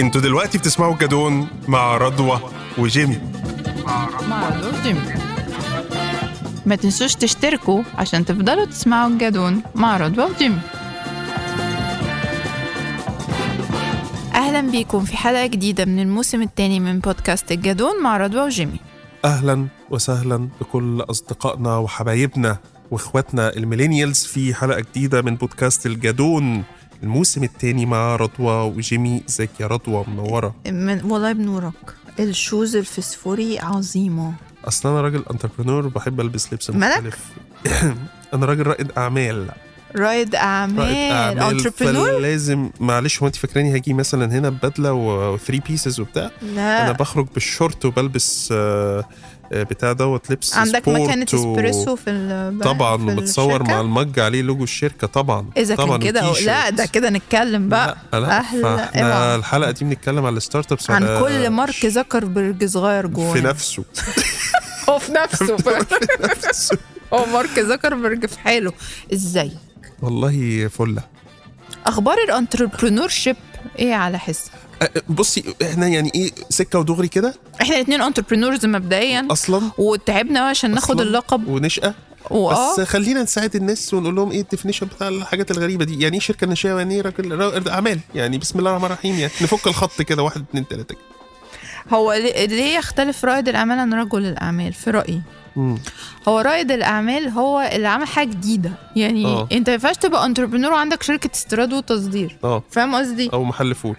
أنتوا 0.00 0.20
دلوقتي 0.20 0.58
بتسمعوا 0.58 0.92
الجدون 0.92 1.48
مع 1.68 1.96
رضوى 1.96 2.40
وجيمي. 2.78 3.18
مع 4.28 4.48
رضوى 4.48 4.80
وجيمي. 4.80 5.00
ما 6.66 6.76
تنسوش 6.76 7.14
تشتركوا 7.14 7.82
عشان 7.94 8.24
تفضلوا 8.24 8.64
تسمعوا 8.64 9.10
الجدون 9.10 9.62
مع 9.74 9.96
رضوى 9.96 10.24
وجيمي. 10.24 10.58
أهلا 14.34 14.60
بيكم 14.60 15.04
في 15.04 15.16
حلقة 15.16 15.46
جديدة 15.46 15.84
من 15.84 15.98
الموسم 15.98 16.42
الثاني 16.42 16.80
من 16.80 16.98
بودكاست 16.98 17.52
الجدون 17.52 18.02
مع 18.02 18.16
رضوى 18.16 18.40
وجيمي. 18.40 18.80
أهلا 19.24 19.66
وسهلا 19.90 20.48
بكل 20.60 21.04
أصدقائنا 21.10 21.76
وحبايبنا 21.76 22.58
وإخواتنا 22.90 23.56
الميلينيالز 23.56 24.24
في 24.24 24.54
حلقة 24.54 24.80
جديدة 24.80 25.22
من 25.22 25.36
بودكاست 25.36 25.86
الجدون 25.86 26.64
الموسم 27.02 27.44
الثاني 27.44 27.86
مع 27.86 28.16
رضوى 28.16 28.72
وجيمي 28.76 29.22
ازيك 29.28 29.50
يا 29.60 29.66
رضوى 29.66 30.04
منورة. 30.08 30.54
من 30.66 31.04
والله 31.04 31.32
بنورك 31.32 31.94
ال 32.20 32.29
shoes 32.29 32.76
الفسفوري 32.76 33.58
عظيمة. 33.58 34.32
أصل 34.64 34.88
أنا 34.88 35.00
راجل 35.00 35.24
entrepreneur 35.30 35.88
بحب 35.88 36.20
ألبس 36.20 36.52
لبس؟ 36.52 36.70
مختلف. 36.70 37.18
أنا 38.34 38.46
راجل 38.46 38.66
رائد 38.66 38.92
أعمال. 38.98 39.50
رائد 39.96 40.34
أعمال 40.34 41.38
انتربرنور 41.38 42.06
فلازم 42.18 42.70
معلش 42.80 43.22
هو 43.22 43.26
انت 43.26 43.36
فاكراني 43.36 43.74
هاجي 43.74 43.92
مثلا 43.94 44.32
هنا 44.38 44.48
ببدله 44.50 44.92
و 44.92 45.03
three 45.03 45.60
piece 45.68 46.00
وبتاع؟ 46.00 46.30
أنا 46.42 46.86
لا 46.86 46.92
بخرج 46.92 47.26
بالشورت 47.34 47.84
وبلبس 47.84 48.48
آه، 48.52 49.04
آه، 49.52 49.62
بتاع 49.62 49.92
dot 49.92 50.30
لبس 50.30 50.56
عندك 50.56 50.88
و- 50.88 50.96
اسبريسو 51.34 51.96
في 51.96 52.10
ال- 52.10 52.60
طبعا 52.60 52.94
وبتصور؟ 52.94 53.62
مع 53.62 53.80
ال 53.80 53.90
mug 53.90 54.20
عليه 54.20 54.42
لوجو 54.42 54.64
الشركة 54.64 55.06
طبعا. 55.06 55.46
إذا 55.56 55.74
طبعا 55.76 55.98
كان 55.98 56.00
كده 56.10 56.32
لا. 56.40 56.70
ده 56.70 56.86
كده 56.86 57.10
نتكلم 57.10 57.68
بقى. 57.68 57.96
لا 58.12 58.20
لا 58.20 58.38
أهلا، 58.38 58.76
فإحنا 58.76 59.12
اوعى. 59.24 59.36
الحلقة 59.36 59.70
دي 59.70 59.84
بنتكلم 59.84 60.26
على 60.26 60.36
ال 60.36 60.72
startups 60.72 60.90
عن 60.90 61.20
كل 61.20 61.50
مارك 61.50 61.86
زكربرج 61.86 62.64
صغير 62.64 63.06
جوه 63.06 63.32
في 63.32 63.40
نفسه. 63.40 63.84
هو 64.88 64.98
في 64.98 65.12
نفسه. 65.12 65.56
نفسه. 66.46 66.78
هو 67.12 67.26
مارك 67.26 67.60
زكربرج 67.60 68.26
في 68.26 68.38
حاله. 68.38 68.72
إزاي؟ 69.12 69.50
والله 70.02 70.68
فله 70.68 71.02
أخبار 71.86 72.18
ال 72.28 73.08
entrepreneurship 73.08 73.36
إيه 73.78 73.94
على 73.94 74.18
حس 74.18 74.50
أه، 74.82 74.90
بصي 75.08 75.44
إحنا 75.62 75.86
يعني 75.88 76.10
إيه 76.14 76.30
سكة 76.50 76.78
ودغري 76.78 77.08
كده؟ 77.08 77.34
إحنا 77.62 77.76
الاثنين 77.76 78.02
entrepreneurs 78.02 78.66
مبدئيا. 78.66 79.28
أصلا؟ 79.30 79.70
وتعبنا 79.78 80.40
عشان 80.40 80.70
ناخد. 80.70 81.00
اللقب. 81.00 81.48
ونشأة؟ 81.48 81.94
واه 82.30 82.72
بس 82.72 82.80
خلينا 82.80 83.22
نساعد 83.22 83.56
الناس 83.56 83.94
ونقول 83.94 84.16
لهم 84.16 84.30
إيه 84.30 84.40
ال 84.40 84.44
definition 84.44 84.86
بتاع 84.86 85.08
الحاجات 85.08 85.50
الغريبة 85.50 85.84
دي. 85.84 86.02
يعني 86.02 86.14
إيه 86.14 86.20
شركة 86.20 86.46
ناشئة؟ 86.46 86.78
يعني 86.78 86.94
إيه 86.94 87.00
راجل 87.00 87.68
أعمال؟ 87.68 88.00
يعني 88.14 88.38
بسم 88.38 88.58
الله 88.58 88.70
الرحمن 88.70 88.86
الرحيم 88.86 89.14
يعني. 89.14 89.32
نفك 89.42 89.66
الخط 89.66 90.02
كده 90.02 90.22
واحد 90.22 90.44
اتنين 90.48 90.68
تلاتة 90.68 90.94
كده. 90.94 91.04
هو 91.90 92.12
ليه 92.12 92.76
يختلف 92.76 93.24
رائد 93.24 93.48
الأعمال 93.48 93.78
عن 93.78 93.94
رجل 93.94 94.26
الأعمال؟ 94.26 94.72
في 94.72 94.90
رأيي. 94.90 95.22
مم. 95.56 95.78
هو 96.28 96.40
رائد 96.40 96.72
الأعمال 96.72 97.28
هو 97.28 97.60
اللي 97.72 97.88
عمل 97.88 98.06
حاجة 98.06 98.28
جديدة. 98.28 98.72
يعني 98.96 99.26
آه. 99.26 99.48
أنت 99.52 99.68
ما 99.70 99.74
ينفعش 99.74 99.96
تبقى 99.96 100.26
entrepreneur 100.26 100.72
وعندك 100.72 101.02
شركة 101.02 101.30
استيراد 101.34 101.72
وتصدير. 101.72 102.36
آه. 102.44 102.62
فاهم 102.70 102.94
قصدي؟ 102.94 103.30
أو 103.32 103.44
محل 103.44 103.74
فول. 103.74 103.96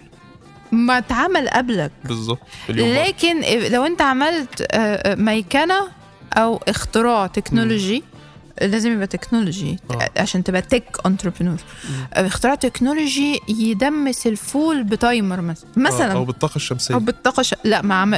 ما 0.72 0.98
اتعمل 0.98 1.48
قبلك. 1.48 1.90
بالظبط. 2.04 2.38
لكن 2.68 3.40
لو 3.72 3.86
أنت 3.86 4.02
عملت 4.02 4.60
آه، 4.60 4.76
آه، 4.76 5.14
ميكنة 5.14 5.88
أو 6.36 6.60
اختراع 6.68 7.26
تكنولوجي 7.26 8.02
لازم 8.62 8.92
يبقى 8.92 9.06
تكنولوجي 9.06 9.78
آه. 9.90 10.10
عشان 10.16 10.44
تبقى 10.44 10.62
tech 10.62 10.84
entrepreneur 11.06 11.56
اختراع 12.12 12.54
تكنولوجي 12.54 13.40
يدمس 13.48 14.26
الفول 14.26 14.84
ب 14.84 14.93
timer 14.93 15.40
مثلا 15.40 15.68
آه، 15.76 15.80
مثلا. 15.80 16.12
أو 16.12 16.24
بالطاقة 16.24 16.56
الشمسية. 16.56 16.94
أو 16.94 17.00
بالطاقة 17.00 17.42
ش... 17.42 17.54
لا 17.64 17.82
مع 17.82 18.10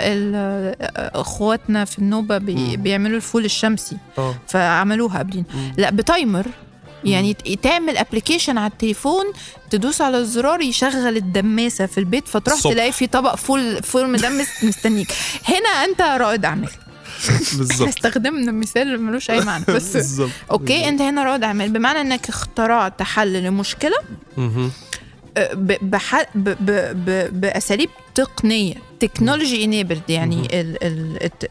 أخواتنا 0.97 1.85
في 1.85 1.99
النوبة 1.99 2.39
بي... 2.39 2.77
بيعملوا 2.77 3.17
الفول 3.17 3.45
الشمسي. 3.45 3.97
آه. 4.19 4.35
فعملوها 4.49 5.19
قبلين. 5.19 5.45
مم. 5.55 5.73
لا 5.77 5.91
ب 5.91 5.99
timer. 5.99 6.47
يعني 7.05 7.35
تعمل 7.63 7.97
application 7.97 8.59
على 8.59 8.71
التليفون 8.71 9.25
تدوس 9.71 10.01
على 10.01 10.19
الزرار 10.19 10.61
يشغل 10.61 11.17
الدماسة 11.17 11.87
في 11.87 11.99
البيت 11.99 12.29
فتروح. 12.29 12.61
تلاقي 12.61 12.93
في 12.93 13.07
طبق 13.07 13.35
فول 13.35 13.83
فول 13.83 14.11
مدمس 14.11 14.65
مستنيك. 14.65 15.13
هنا 15.45 15.69
أنت 15.85 16.01
رائد 16.01 16.45
أعمال. 16.45 16.71
إحنا 17.29 17.59
بالظبط 17.59 17.89
استخدمنا 17.89 18.53
مثال 18.53 19.01
ملوش 19.03 19.31
أي 19.31 19.41
معنى 19.41 19.65
بس 19.69 19.93
بالظبط. 19.93 20.31
okay 20.51 20.89
أنت 20.89 21.01
هنا 21.01 21.25
رائد 21.25 21.45
اعمال 21.45 21.71
بمعنى 21.71 22.01
إنك 22.01 22.29
اخترعت 22.29 23.03
حل 23.03 23.33
لمشكلة 23.43 23.97
ب- 25.39 25.79
ب 26.35 26.57
ب 27.05 27.41
بأساليب 27.41 27.91
تقنية 28.15 28.75
technology 29.01 29.65
enabled 29.65 30.03
يعني 30.09 30.49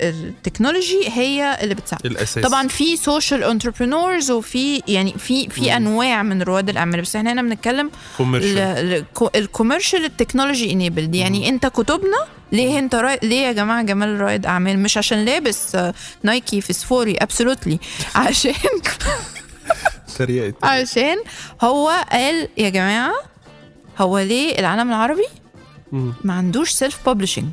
التكنولوجي 0.02 1.10
هي 1.10 1.58
اللي 1.62 1.76
بتساعد. 1.76 2.06
الأساس. 2.06 2.44
طبعا 2.46 2.68
في 2.68 2.98
social 2.98 3.44
entrepreneurs 3.44 4.32
وفي 4.32 4.82
يعني 4.88 5.14
في 5.18 5.50
في 5.50 5.62
مم. 5.62 5.70
أنواع 5.70 6.24
من 6.24 6.42
رواد 6.42 6.70
الأعمال. 6.70 7.02
بس 7.02 7.16
إحنا 7.16 7.32
هنا 7.34 7.42
بنتكلم 7.42 7.92
commercial 8.18 9.06
ال 9.36 9.42
commercial 9.42 10.06
ال 10.06 10.12
technology 10.12 10.72
enabled 10.72 11.16
يعني 11.16 11.50
أنت 11.50 11.66
كتبنا 11.66 12.18
ليه 12.52 12.80
أنت 12.80 12.96
راي... 12.96 13.20
ليه 13.24 13.42
يا 13.48 13.52
جماعة 13.52 13.84
جمال 13.84 14.22
رائد 14.22 14.46
أعمال؟ 14.46 14.80
مش 14.80 14.98
عشان 14.98 15.26
لابس 15.26 15.78
نايكي 16.24 16.62
فسفوري 16.62 17.16
absolutely 17.18 17.80
عشان 18.16 18.54
عشان 20.64 21.18
هو 21.62 22.06
قال 22.12 22.48
يا 22.58 22.70
جماعة 22.70 23.14
هو 23.98 24.20
ليه 24.20 24.60
العالم 24.60 24.90
العربي؟ 24.90 25.26
مم. 25.92 26.14
ما 26.24 26.34
عندوش 26.34 26.70
self 26.72 27.10
publishing 27.10 27.50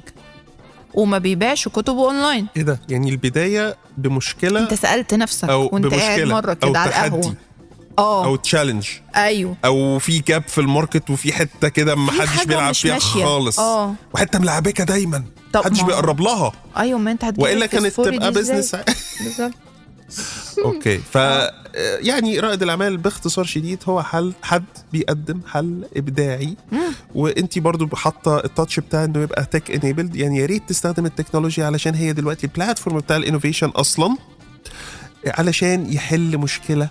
وما 0.95 1.19
بيبيعش 1.19 1.69
كتبه 1.69 2.05
اونلاين 2.05 2.47
إيه 2.57 2.63
ده؟ 2.63 2.81
يعني 2.89 3.11
البداية 3.11 3.77
بمشكلة 3.97 4.61
انت 4.61 4.75
سألت 4.75 5.15
نفسك 5.15 5.49
أو 5.49 5.69
وانت 5.73 5.87
قاعد 5.95 6.21
مرة 6.21 6.55
كده 6.55 6.79
على 6.79 6.91
القهوة. 6.91 7.35
آه. 7.99 8.25
أو 8.25 8.37
challenge 8.37 8.87
أيوه. 9.17 9.57
أو 9.65 9.99
في 9.99 10.19
gap 10.19 10.49
في 10.49 10.61
ال 10.61 10.68
market 10.68 11.11
وفي 11.11 11.33
حتة 11.33 11.69
كده 11.69 11.95
ما 11.95 12.13
حدش 12.13 12.45
بيلعب 12.45 12.75
فيها 12.75 12.93
ماشية. 12.93 13.25
خالص. 13.25 13.59
آه. 13.59 13.95
وحتة 14.15 14.39
ملعبكة 14.39 14.85
دايما. 14.85 15.25
محدش 15.55 15.81
بيقرب 15.83 16.21
لها. 16.21 16.53
أيوه 16.77 16.99
ما 16.99 17.11
أنت 17.13 17.25
هتجيب 17.25 17.43
وإلا 17.43 17.67
كانت 17.67 17.87
تبقى؟ 18.01 18.33
business 18.33 18.77
بالظبط. 19.25 19.53
okay. 20.65 20.99
ف 20.99 21.19
يعني 22.01 22.39
رائد 22.41 22.63
الأعمال 22.63 22.97
باختصار 22.97 23.45
شديد 23.45 23.79
هو 23.89 24.03
حل 24.03 24.33
حد 24.43 24.65
بيقدم 24.93 25.41
حل 25.47 25.85
إبداعي. 25.97 26.57
وانت 27.15 27.59
برضو 27.59 27.97
حاطة 27.97 28.39
ال 28.45 28.51
touch 28.51 28.81
بتاع 28.81 29.05
إنه 29.05 29.23
يبقى 29.23 29.45
tech 29.45 29.71
enabled 29.71 30.17
يعني 30.17 30.39
يا 30.39 30.47
ريت 30.47 30.63
تستخدم 30.69 31.07
التكنولوجيا 31.07 31.67
علشان 31.67 31.95
هي 31.95 32.13
دلوقتي 32.13 32.47
ال 32.47 32.53
platform 32.53 32.99
بتاع 32.99 33.17
ال 33.17 33.22
innovation 33.22 33.69
أصلا 33.69 34.17
علشان 35.27 35.93
يحل 35.93 36.39
مشكلة 36.39 36.89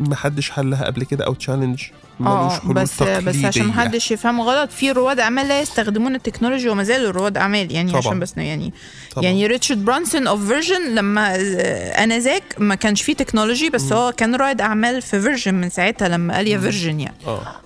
ما 0.00 0.16
حدش 0.16 0.50
حلها 0.50 0.84
قبل 0.84 1.04
كده 1.04 1.24
أو 1.24 1.34
challenge 1.34 1.82
آه 2.26 2.58
حلول 2.58 2.74
بس 2.74 3.02
بس 3.02 3.08
عشان 3.08 3.24
تقليدية. 3.50 3.62
محدش 3.62 4.10
يفهم 4.10 4.40
غلط 4.40 4.70
في 4.70 4.92
رواد 4.92 5.20
أعمال 5.20 5.48
لا 5.48 5.60
يستخدمون 5.60 6.14
التكنولوجيا 6.14 6.70
وما 6.70 6.82
زالوا 6.82 7.10
رواد 7.10 7.36
أعمال 7.36 7.72
يعني 7.72 7.88
طبعاً. 7.90 7.98
عشان 8.00 8.20
بس 8.20 8.34
يعني 8.36 8.72
طبعاً. 9.14 9.24
يعني 9.24 9.46
ريتشارد 9.46 9.84
برانسون 9.84 10.26
of 10.26 10.46
Virgin 10.48 10.94
لما 10.94 11.34
آه، 11.36 12.04
انذاك 12.04 12.42
ما 12.58 12.74
كانش 12.74 13.02
فيه 13.02 13.14
technology 13.14 13.70
بس 13.70 13.92
هو 13.92 14.12
كان 14.16 14.34
رائد 14.34 14.60
أعمال 14.60 15.02
في 15.02 15.20
Virgin 15.20 15.54
من 15.54 15.70
ساعتها 15.70 16.08
لما 16.08 16.34
قال 16.34 16.48
يا 16.48 16.58
Virgin 16.58 17.00
يعني 17.00 17.16
آه 17.26 17.60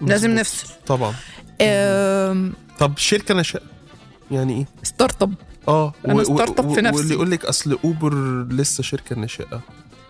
فلازم. 0.00 0.30
نفصل 0.30 0.66
طبعا 0.86 1.14
طب 2.78 2.92
شركة 2.98 3.34
ناشئة 3.34 3.60
يعني 4.30 4.56
إيه 4.58 4.66
startup 4.82 5.34
آه 5.68 5.92
و- 6.04 6.22
startup 6.22 6.74
في 6.74 6.80
نفسي. 6.80 6.96
واللي 7.00 7.14
يقول 7.14 7.30
لك 7.30 7.44
أصل 7.44 7.78
Uber 7.84 8.14
لسه 8.50 8.82
شركة 8.82 9.16
ناشئة 9.16 9.60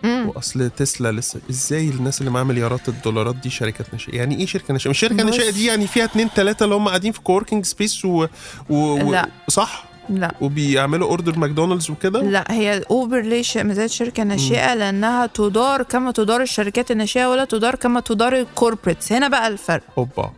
مم. 0.03 0.29
وأصل 0.29 0.71
تسلا 0.71 1.13
لسه 1.13 1.41
إزاي 1.51 1.89
الناس 1.89 2.21
اللي 2.21 2.31
معاها 2.31 2.45
مليارات 2.45 2.89
الدولارات 2.89 3.37
دي 3.37 3.51
شركات 3.51 3.87
ناشئة؟ 3.93 4.17
يعني 4.17 4.39
إيه 4.39 4.47
شركة 4.47 4.73
ناشئة؟ 4.73 4.91
مش 4.91 4.99
شركة. 4.99 5.15
ناشئة 5.15 5.51
دي 5.51 5.67
يعني 5.67 5.87
فيها 5.87 6.05
اتنين 6.05 6.29
تلاتة 6.37 6.65
اللي 6.65 6.75
هم 6.75 6.89
قاعدين 6.89 7.13
في 7.13 7.21
co-working 7.21 7.65
space 7.65 8.05
و... 8.05 8.09
و... 8.09 8.27
و... 8.71 9.13
لا. 9.13 9.29
صح؟ 9.49 9.85
لا. 10.09 10.35
وبيعملوا 10.41 11.09
order 11.09 11.39
McDonald's 11.39 11.91
وكده؟ 11.91 12.23
لا 12.23 12.45
هي 12.53 12.83
Uber 12.91 13.21
ليه 13.21 13.43
ش- 13.43 13.59
شركة 13.87 14.23
ناشئة؟ 14.23 14.75
لأنها 14.75 15.27
تدار 15.27 15.83
كما 15.83 16.13
تدار 16.13 16.43
الشركات 16.43 16.91
الناشئة 16.91 17.27
ولا 17.31 17.45
تدار 17.45 17.75
كما 17.75 18.01
تدار 18.01 18.37
ال 18.37 18.44
corporates 18.44 19.13
هنا 19.13 19.29
بقى 19.29 19.49
الفرق. 19.49 19.83
أوبا. 19.99 20.33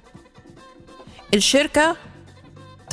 الشركة 1.35 1.97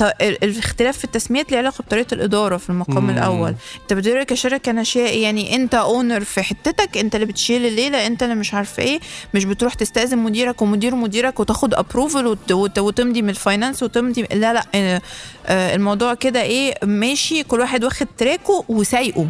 الاختلاف 0.02 0.98
في 0.98 1.04
التسميات 1.04 1.52
له 1.52 1.58
علاقة 1.58 1.82
بطريقة 1.82 2.14
الإدارة 2.14 2.56
في 2.56 2.70
المقام 2.70 3.04
مم. 3.04 3.10
الأول. 3.10 3.54
انت 3.82 3.92
بتدير 3.92 4.22
كشركة 4.24 4.72
ناشئة 4.72 5.22
يعني 5.22 5.56
أنت 5.56 5.74
اونر 5.74 6.20
في 6.24 6.42
حتتك 6.42 6.98
أنت 6.98 7.14
اللي 7.14 7.26
بتشيل 7.26 7.66
الليلة 7.66 8.06
أنت 8.06 8.22
اللي 8.22 8.34
مش 8.34 8.54
عارفة 8.54 8.82
إيه 8.82 9.00
مش 9.34 9.44
بتروح 9.44 9.74
تستأذن 9.74 10.18
مديرك 10.18 10.62
ومدير 10.62 10.94
مديرك 10.94 11.40
وتاخد 11.40 11.74
approval 11.74 12.26
وت... 12.26 12.52
وت... 12.52 12.78
وتمضي 12.78 13.22
من 13.22 13.30
ال 13.30 13.37
finance 13.37 13.82
وتمضي 13.82 14.22
لا 14.22 14.52
لا 14.52 14.64
آه، 14.74 15.00
آه، 15.46 15.74
الموضوع 15.74 16.14
كده 16.14 16.42
إيه 16.42 16.74
ماشي 16.84 17.42
كل 17.42 17.60
واحد 17.60 17.84
واخد 17.84 18.06
track 18.18 18.56
ه 18.56 18.64
وسايقه. 18.68 19.28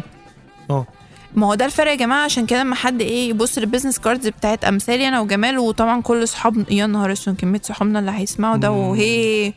آه. 0.69 0.85
ما 1.35 1.47
هو 1.47 1.55
ده 1.55 1.65
الفرق 1.65 1.91
يا 1.91 1.95
جماعة 1.95 2.25
عشان 2.25 2.45
كده 2.45 2.63
لما 2.63 2.75
حد 2.75 3.01
إيه 3.01 3.29
يبص 3.29 3.57
لل 3.57 3.65
business 3.65 3.99
cards 3.99 4.27
بتاعت 4.27 4.65
امثالي 4.65 5.07
أنا 5.07 5.21
وجمال 5.21 5.59
وطبعا 5.59 6.01
كل 6.01 6.27
صحابنا 6.27 6.65
يا 6.69 6.85
نهار 6.87 7.11
أسود 7.11 7.35
كمية 7.35 7.61
صحابنا 7.63 7.99
اللي 7.99 8.11
هيسمعوا 8.11 8.57
ده 8.57 8.71
وهي 8.71 9.53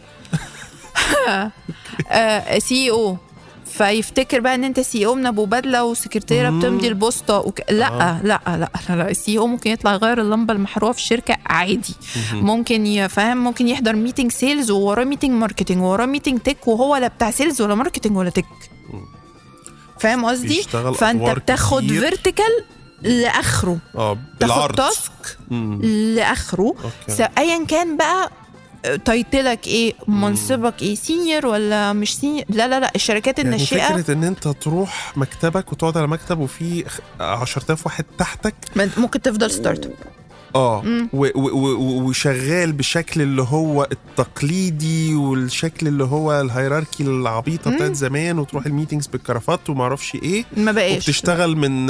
CEO 2.68 3.16
فيفتكر 3.66 4.40
بقى 4.40 4.54
إن 4.54 4.64
أنت 4.64 4.80
CEO 4.80 5.14
من 5.14 5.26
أبو 5.26 5.44
بدلة 5.44 5.84
وسكرتيرة. 5.84 6.50
بتمضي 6.50 6.88
البوسطة 6.88 7.38
وك... 7.38 7.60
لأ, 7.70 7.86
آه. 7.86 8.22
لأ 8.22 8.40
لأ 8.46 8.56
لأ 8.88 8.96
لا 8.96 9.10
ال 9.10 9.38
CEO 9.38 9.46
ممكن 9.46 9.70
يطلع 9.70 9.92
يغير 9.92 10.20
اللمبة 10.20 10.52
المحروقة 10.54 10.92
في 10.92 10.98
الشركة 10.98 11.36
عادي. 11.46 11.94
ممكن 12.32 12.86
يفهم 12.86 13.36
ممكن 13.36 13.68
يحضر 13.68 13.96
meeting 13.96 14.30
sales 14.32 14.70
ووراه 14.70 15.04
meeting 15.04 15.30
marketing 15.30 15.82
ووراه 15.82 16.06
meeting 16.06 16.40
tech 16.40 16.68
وهو 16.68 16.96
لا 16.96 17.08
بتاع 17.08 17.30
sales 17.30 17.62
ولا 17.62 17.74
marketing 17.74 18.16
ولا 18.16 18.30
tech 18.30 18.44
فاهم 20.00 20.24
قصدي؟ 20.24 20.62
فأنت 20.98 21.30
بتاخد. 21.30 21.86
vertical 21.86 22.64
لآخره. 23.02 23.78
آه 23.96 24.18
تاخد 24.40 24.54
بالعرض 24.54 24.74
task 24.76 25.38
مم. 25.50 25.80
لآخره. 25.82 26.74
ايا 27.38 27.64
كان 27.64 27.96
بقى 27.96 28.30
title 29.04 29.56
ك 29.56 29.66
إيه 29.66 29.94
منصبك 30.08 30.82
إيه 30.82 30.94
senior 30.94 31.46
ولا 31.46 31.92
مش 31.92 32.16
senior 32.16 32.44
لا 32.48 32.68
لا 32.68 32.80
لا 32.80 32.92
الشركات 32.94 33.38
يعني 33.38 33.50
الناشئه 33.50 33.96
فكرة 33.96 34.12
إن 34.14 34.24
أنت 34.24 34.48
تروح 34.48 35.12
مكتبك 35.16 35.72
وتقعد 35.72 35.96
على 35.96 36.06
مكتب 36.06 36.38
وفي 36.38 36.84
خ- 36.88 37.00
10000 37.22 37.86
واحد 37.86 38.04
تحتك. 38.18 38.54
ممكن 38.96 39.22
تفضل 39.22 39.50
startup 39.50 39.92
آه 40.54 40.82
وشغال 41.12 42.72
بالشكل 42.72 43.22
اللي 43.22 43.42
هو 43.42 43.88
التقليدي 43.92 45.14
والشكل 45.14 45.86
اللي 45.88 46.04
هو 46.04 46.40
ال 46.40 46.47
hierarchy 46.47 47.02
العبيطة. 47.02 47.70
بتاعت 47.74 47.92
زمان 47.92 48.38
وتروح 48.38 48.66
ال 48.66 48.71
meetings 48.71 49.06
بالكرافات 49.06 49.70
وما 49.70 49.82
أعرفش 49.82 50.14
إيه. 50.14 50.44
ما 50.56 50.72
بقاش. 50.72 50.92
وبتشتغل 50.94 51.56
من 51.56 51.86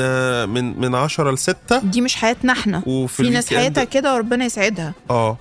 من 0.49 0.81
من 0.81 0.95
10 0.95 1.31
ل 1.31 1.39
6 1.39 1.79
دي 1.79 2.01
مش 2.01 2.17
حياتنا 2.17 2.53
إحنا. 2.53 2.83
وفي 2.87 3.23
في 3.25 3.31
ناس 3.31 3.55
حياتها 3.55 3.85
كده 3.85 4.15
وربنا 4.15 4.45
يسعدها. 4.45 4.93
آه. 5.11 5.37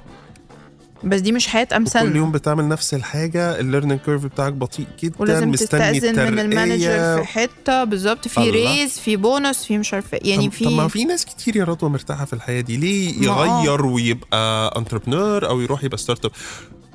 بس 1.04 1.20
دي 1.20 1.32
مش 1.32 1.48
حياة 1.48 1.64
وكل 1.64 1.76
امثالنا 1.76 2.18
يوم 2.18 2.32
بتعمل 2.32 2.68
نفس 2.68 2.94
الحاجة 2.94 3.60
ال 3.60 3.64
learning 3.64 4.00
curve 4.00 4.26
بتاعك 4.26 4.54
بطيء 4.54 4.86
جدا 5.04 5.16
ولازم 5.20 5.50
مستني 5.50 6.00
تستأذن 6.00 6.32
من 6.32 6.40
ال 6.40 6.49
manager. 6.49 7.18
في 7.18 7.24
حتة 7.24 7.84
بالظبط 7.84 8.28
في. 8.28 8.50
raise 8.50 9.00
في 9.00 9.16
بونص 9.16 9.66
في 9.66 9.78
مش 9.78 9.94
عارفة 9.94 10.20
يعني 10.22 10.50
طب, 10.50 10.66
طب 10.66 10.72
ما 10.72 10.88
في 10.88 10.94
في 11.00 11.06
ناس 11.06 11.26
كتير 11.26 11.56
يا 11.58 11.64
رضوى 11.64 11.90
مرتاحة 11.90 12.26
في 12.26 12.34
الحياة 12.34 12.62
دي. 12.62 12.78
ليه 12.78 13.30
آه. 13.30 13.64
يغير 13.64 13.86
ويبقى 13.86 14.74
entrepreneur 14.78 15.48
أو 15.50 15.62
يروح 15.62 15.84
يبقى 15.84 15.98
startup 15.98 16.32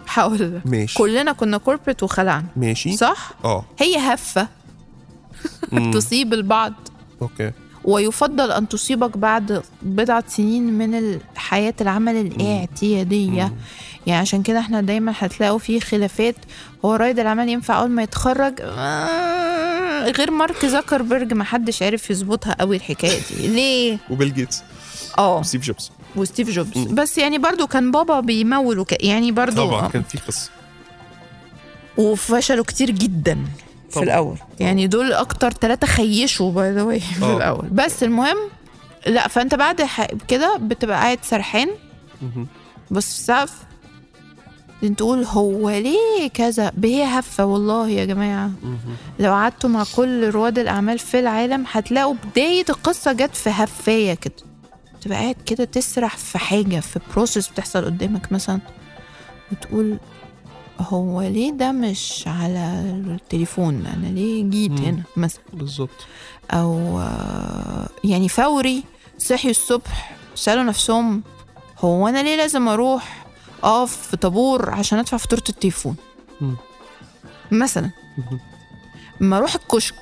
هقول 0.09 0.55
لك. 0.57 0.67
ماشي. 0.67 0.99
كلنا 0.99 1.33
كنا 1.33 1.59
corporate 1.59 2.03
وخلعنا. 2.03 2.45
ماشي. 2.57 2.97
صح؟ 2.97 3.33
آه. 3.45 3.65
هي 3.79 3.97
هفة. 3.97 4.49
تصيب 5.95 6.35
البعض. 6.35 6.73
okay. 7.23 7.51
ويفضل 7.85 8.53
أن 8.53 8.69
تصيبك 8.69 9.17
بعد 9.19 9.63
بضعة 9.83 10.25
سنين 10.29 10.79
من 10.79 11.19
حياة 11.37 11.75
العمل 11.81 12.17
الاعتيادية. 12.17 13.53
يعني 14.07 14.21
عشان 14.21 14.43
كده 14.43 14.59
إحنا 14.59 14.81
دايما 14.81 15.13
هتلاقوا 15.19 15.59
فيه 15.59 15.81
خلافات. 15.81 16.37
هو 16.85 16.95
رائد 16.95 17.19
العمل 17.19 17.49
ينفع 17.49 17.81
أول 17.81 17.91
ما 17.91 18.03
يتخرج؟ 18.03 18.55
آه، 18.61 20.09
غير 20.11 20.31
مارك 20.31 20.67
زكربرج 20.67 21.33
ما 21.35 21.45
حدش 21.45 21.83
عارف 21.83 22.11
يظبطها 22.11 22.57
قوي 22.61 22.77
الحكاية 22.77 23.21
دي. 23.31 23.47
ليه؟ 23.57 23.99
وبيل 24.11 24.35
جيتس. 24.35 24.63
آه. 25.19 25.39
وستيف 25.39 25.63
جوبز. 25.63 25.91
وستيف 26.17 26.51
جوبز. 26.51 26.79
بس 26.79 27.19
يعني 27.19 27.39
برضو 27.39 27.67
كان 27.67 27.91
بابا 27.91 28.21
بيمول 28.21 28.79
وك... 28.79 29.05
يعني 29.05 29.33
برضو 29.33 29.67
طبعا. 29.67 29.89
كان 29.89 30.03
في 30.03 30.19
قصة. 30.19 30.51
وفشلوا 31.97 32.65
كتير 32.65 32.91
جدا. 32.91 33.39
في 33.89 33.95
طبعا. 33.95 34.05
الأول 34.05 34.37
يعني 34.61 34.87
دول 34.87 35.13
أكتر 35.13 35.51
ثلاثة 35.51 35.87
cliché 35.87 36.53
by 36.53 36.73
the 36.73 36.99
way 36.99 37.25
آه. 37.25 37.37
الأول 37.37 37.69
بس 37.73 38.03
المهم 38.03 38.37
لأ 39.07 39.29
فأنت 39.29 39.55
بعد 39.55 39.87
كده 40.29 40.57
بتبقى 40.57 40.97
قاعد 41.01 41.19
سرحان. 41.23 41.69
بص 42.91 43.05
في 43.13 43.19
السقف 43.19 43.53
تقول 44.97 45.25
هو 45.25 45.71
ليه 45.71 46.29
كذا 46.35 46.73
هي 46.85 47.05
هفة 47.05 47.45
والله 47.45 47.89
يا 47.89 48.05
جماعة 48.05 48.51
مهم. 48.63 48.79
لو 49.19 49.33
قعدتوا 49.33 49.71
مع 49.71 49.85
كل 49.97 50.31
رواد 50.31 50.59
الأعمال 50.59 50.99
في 50.99 51.19
العالم 51.21 51.65
هتلاقوا 51.73 52.15
بداية 52.25 52.65
القصة 52.71 53.13
جت 53.13 53.37
في 53.37 53.51
هفاية 53.51 54.15
كده 54.15 54.33
تبقى 55.01 55.19
قاعد 55.19 55.37
كده 55.47 55.65
تسرح 55.65 56.17
في 56.17 56.39
حاجة 56.39 56.81
في 56.81 57.01
process 57.15 57.49
بتحصل 57.49 57.85
قدامك 57.85 58.33
مثلا 58.33 58.61
وتقول 59.53 59.99
هو 60.81 61.23
ليه 61.23 61.53
ده 61.53 61.73
مش 61.73 62.25
على 62.27 62.81
التليفون؟ 63.07 63.87
أنا 63.87 64.07
ليه 64.07 64.45
جيت 64.51 64.71
مم. 64.71 64.79
هنا 64.87 65.03
مثلا؟ 65.17 65.43
بالظبط. 65.53 66.07
أو 66.51 67.01
يعني 68.05 68.29
فوري 68.29 68.85
صحيوا 69.19 69.51
الصبح 69.51 70.17
سألوا 70.35 70.63
نفسهم 70.63 71.23
هو 71.79 72.09
أنا 72.09 72.23
ليه 72.23 72.37
لازم 72.37 72.69
أروح 72.69 73.27
أقف 73.63 73.97
في 73.97 74.17
طابور 74.17 74.71
عشان 74.71 74.99
أدفع 74.99 75.17
فاتورة 75.17 75.43
التليفون؟ 75.49 75.97
مم. 76.41 76.57
مثلا. 77.51 77.91
ما 79.21 79.37
أروح 79.39 79.55
الكشك. 79.55 79.95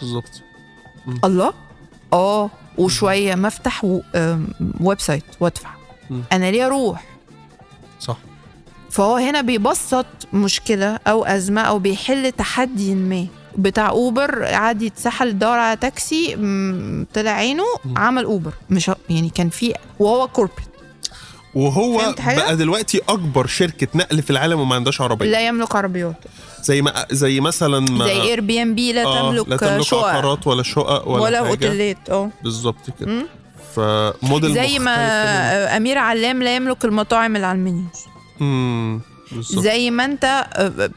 بالظبط. 0.00 0.42
الله؟ 1.24 1.52
آه 2.12 2.50
وشوية 2.78 3.34
ما 3.34 3.48
أفتح 3.48 3.84
و- 3.84 4.00
website 4.80 5.24
وأدفع. 5.40 5.70
أنا 6.32 6.50
ليه 6.50 6.66
أروح؟ 6.66 7.04
صح. 8.00 8.16
فهو 8.90 9.16
هنا 9.16 9.40
بيبسط 9.40 10.06
مشكلة 10.32 10.98
أو 11.06 11.24
أزمة 11.24 11.60
أو 11.60 11.78
بيحل 11.78 12.32
تحدي 12.32 12.94
ما. 12.94 13.26
بتاع 13.56 13.88
Uber 13.88 14.44
قعد 14.44 14.82
يتسحل 14.82 15.28
يدور 15.28 15.58
على 15.58 15.76
تاكسي 15.76 16.34
طلع 17.14 17.30
عينه. 17.30 17.64
عمل 17.96 18.24
Uber. 18.24 18.52
مش 18.70 18.90
يعني 19.10 19.30
كان 19.30 19.48
في 19.48 19.74
وهو 19.98 20.28
corporate 20.28 20.68
وهو؟ 21.54 22.14
بقى 22.26 22.56
دلوقتي 22.56 23.00
أكبر 23.08 23.46
شركة 23.46 23.88
نقل 23.94 24.22
في 24.22 24.30
العالم 24.30 24.60
وما 24.60 24.74
عندهاش 24.74 25.00
عربية. 25.00 25.30
لا 25.30 25.46
يملك 25.46 25.76
عربيات. 25.76 26.16
زي 26.62 26.82
ما 26.82 27.06
زي 27.10 27.40
مثلا 27.40 27.80
ما 27.80 28.04
زي 28.04 28.22
Air 28.22 28.40
bnb 28.40 28.92
لا 28.92 29.04
آه، 29.04 29.30
تملك, 29.30 29.48
لا 29.48 29.56
تملك 29.56 29.82
شقق. 29.82 30.04
عقارات 30.04 30.46
ولا 30.46 30.62
شقق 30.62 31.08
ولا, 31.08 31.22
ولا 31.22 31.38
أوتيلات 31.38 32.10
آه. 32.10 32.30
بالظبط 32.42 32.90
كده. 33.00 33.26
فموديل 33.76 34.54
زي 34.54 34.78
ما. 34.78 35.76
أمير 35.76 35.98
علام 35.98 36.42
لا 36.42 36.56
يملك 36.56 36.84
المطاعم 36.84 37.36
اللي 37.36 37.46
على 37.46 37.58
elmenus 37.58 38.06
مم، 38.40 39.00
بالظبط. 39.32 39.62
زي 39.62 39.90
ما 39.90 40.04
انت 40.04 40.24
آه، 40.24 40.28
آه، 40.84 40.90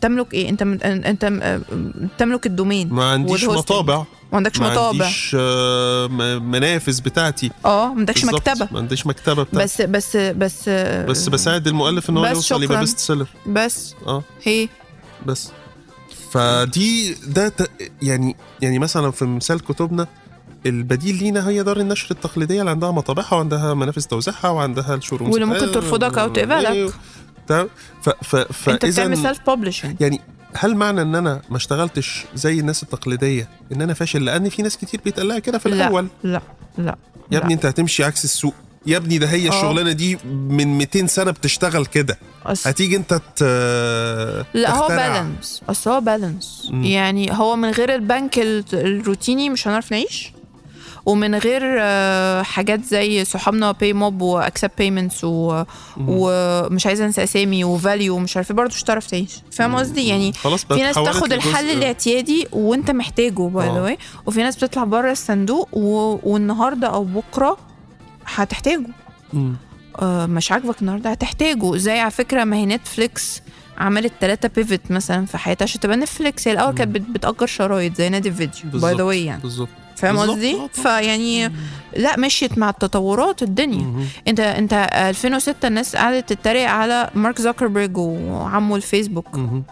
تملك 0.00 0.34
إيه؟ 0.34 0.48
انت 0.48 0.62
انت 0.84 1.24
آه، 1.24 1.60
تملك 2.18 2.46
ال 2.46 2.52
domain 2.52 2.88
ما 2.92 3.04
عنديش. 3.10 3.44
مطابع. 3.44 3.96
ما 4.32 4.36
عندكش 4.36 4.60
ما 4.60 4.70
مطابع. 4.70 5.04
عنديش 5.04 5.36
آه، 5.40 6.06
م- 6.06 6.50
منافذ 6.50 7.00
بتاعتي. 7.02 7.50
آه 7.64 7.86
ما 7.92 7.98
عندكش 7.98 8.24
مكتبة. 8.24 8.68
ما 8.72 8.78
عنديش 8.78 9.06
مكتبة 9.06 9.42
بتاعتي. 9.42 9.64
بس 9.64 9.82
بس 9.82 10.16
بس 10.16 10.68
بس 11.08 11.28
بساعد 11.28 11.66
المؤلف 11.66 12.10
إن 12.10 12.16
هو 12.16 12.26
يوصل 12.26 12.62
يبقى. 12.62 12.80
best 12.80 12.98
seller 12.98 13.26
بس 13.46 13.94
آه. 14.06 14.22
هي. 14.42 14.68
بس. 15.26 15.48
فدي 16.32 17.14
ده 17.26 17.52
يعني 18.02 18.36
يعني 18.62 18.78
مثلا 18.78 19.10
في 19.10 19.24
مثال 19.24 19.60
كتبنا 19.64 20.06
البديل 20.66 21.16
لينا 21.18 21.48
هي 21.48 21.62
دار 21.62 21.76
النشر 21.80 22.10
التقليدية 22.10 22.60
اللي 22.60 22.70
عندها 22.70 22.90
مطابعها 22.90 23.34
وعندها 23.34 23.74
منافذ 23.74 24.02
توزيعها 24.02 24.48
وعندها 24.48 24.94
ال 24.94 24.98
showroom 24.98 25.30
واللي 25.30 25.46
ممكن 25.46 25.72
ترفضك 25.72 26.18
أو 26.18 26.28
تقبلك. 26.28 26.92
تمام 27.46 27.68
ف 28.02 28.08
ف 28.36 28.68
أنت 28.68 28.86
بتعمل 28.86 29.16
self 29.16 29.50
publishing 29.50 29.96
يعني 30.00 30.20
هل 30.56 30.74
معنى 30.76 31.02
إن 31.02 31.14
أنا 31.14 31.42
ما 31.50 31.56
اشتغلتش 31.56 32.24
زي 32.34 32.60
الناس 32.60 32.82
التقليدية 32.82 33.48
إن 33.72 33.82
أنا 33.82 33.94
فاشل 33.94 34.24
لأن 34.24 34.48
في 34.48 34.62
ناس 34.62 34.76
كتير 34.76 35.00
بيتقال 35.04 35.28
لها 35.28 35.38
كده 35.38 35.58
في 35.58 35.68
لا 35.68 35.74
الأول 35.76 36.08
لا 36.24 36.42
لا 36.78 36.96
يا. 37.32 37.38
ابني 37.38 37.54
أنت 37.54 37.66
هتمشي 37.66 38.04
عكس 38.04 38.24
السوق 38.24 38.54
يا 38.86 38.96
ابني 38.96 39.18
ده 39.18 39.26
هي 39.26 39.46
آه. 39.46 39.48
الشغلانة 39.48 39.92
دي 39.92 40.18
من 40.24 40.78
200 40.78 41.06
سنة 41.06 41.30
بتشتغل 41.30 41.86
كده. 41.86 42.18
هتيجي 42.64 42.96
أنت 42.96 43.14
ت... 43.36 43.42
لا 44.54 44.74
هو. 44.76 44.88
balance 44.88 45.62
أصل 45.68 45.90
هو 45.90 46.00
balance. 46.00 46.68
يعني 46.72 47.32
هو 47.32 47.56
من 47.56 47.70
غير 47.70 47.94
البنك 47.94 48.38
ال- 48.38 48.64
الروتيني 48.72 49.50
مش 49.50 49.68
هنعرف 49.68 49.92
نعيش 49.92 50.32
ومن 51.10 51.34
غير 51.34 51.62
آه، 51.80 52.42
حاجات 52.42 52.84
زي 52.84 53.24
صحابنا 53.24 53.72
Paymob 53.72 53.92
و 53.92 54.22
Accept 54.22 54.72
Payments 54.78 55.20
ومش 55.24 56.86
عايزة 56.86 57.06
انسى 57.06 57.22
اسامي 57.24 57.64
و 57.64 57.74
valU 57.74 58.14
ومش 58.16 58.36
عارفه 58.36 58.54
برضه 58.54 58.74
مش 58.74 58.82
هتعرف 58.84 59.06
تعيش. 59.06 59.30
فاهم 59.52 59.76
قصدي؟ 59.76 60.08
يعني 60.08 60.32
خلاص 60.32 60.64
في 60.64 60.74
ناس 60.74 60.94
تاخد 60.94 61.32
الحل 61.32 61.70
الاعتيادي 61.70 62.46
وانت 62.52 62.90
محتاجه 62.90 63.48
by 63.48 63.66
the 63.66 63.78
آه. 63.78 63.82
way 63.82 63.98
وفي 64.26 64.42
ناس 64.42 64.56
بتطلع 64.56 64.84
بره 64.84 65.10
الصندوق 65.12 65.68
و... 65.72 66.18
والنهاردة 66.22 66.86
أو 66.86 67.04
بكرة 67.04 67.56
هتحتاجه. 68.26 68.86
آه، 70.02 70.26
مش 70.26 70.52
عاجبك 70.52 70.80
النهارده 70.82 71.10
هتحتاجه. 71.10 71.76
زي 71.76 71.98
على 71.98 72.10
فكرة 72.10 72.44
ما 72.44 72.56
هي 72.56 72.66
Netflix 72.66 73.42
عملت 73.78 74.12
ثلاثة 74.20 74.50
pivot 74.56 74.80
مثلا 74.90 75.26
في 75.26 75.38
حياتها 75.38 75.64
عشان 75.64 75.80
تبقى 75.80 75.96
Netflix 75.96 76.48
هي 76.48 76.52
الأول 76.54 76.74
كانت 76.74 76.90
بت- 76.94 77.10
بتأجر 77.10 77.46
شرايط 77.46 77.96
زي 77.96 78.08
نادي 78.08 78.28
الفيديو 78.28 78.62
by 78.80 78.94
the. 78.94 79.02
way 79.02 79.24
يعني. 79.24 79.42
بالظبط. 79.42 79.68
فاهم. 80.00 80.18
قصدي؟ 80.18 80.54
آه،. 80.54 80.68
فيعني 80.72 81.52
لا 81.96 82.18
مشيت 82.18 82.58
مع 82.58 82.70
التطورات 82.70 83.42
الدنيا 83.42 83.78
مهم. 83.78 84.06
انت 84.28 84.40
انت 84.40 84.72
2006 84.92 85.68
الناس 85.68 85.96
قعدت 85.96 86.32
تتريق 86.32 86.68
على 86.70 87.10
مارك 87.14 87.40
زكربرج 87.40 87.96
وعمه 87.96 88.76
الفيسبوك 88.76 89.34
مهم. 89.34 89.64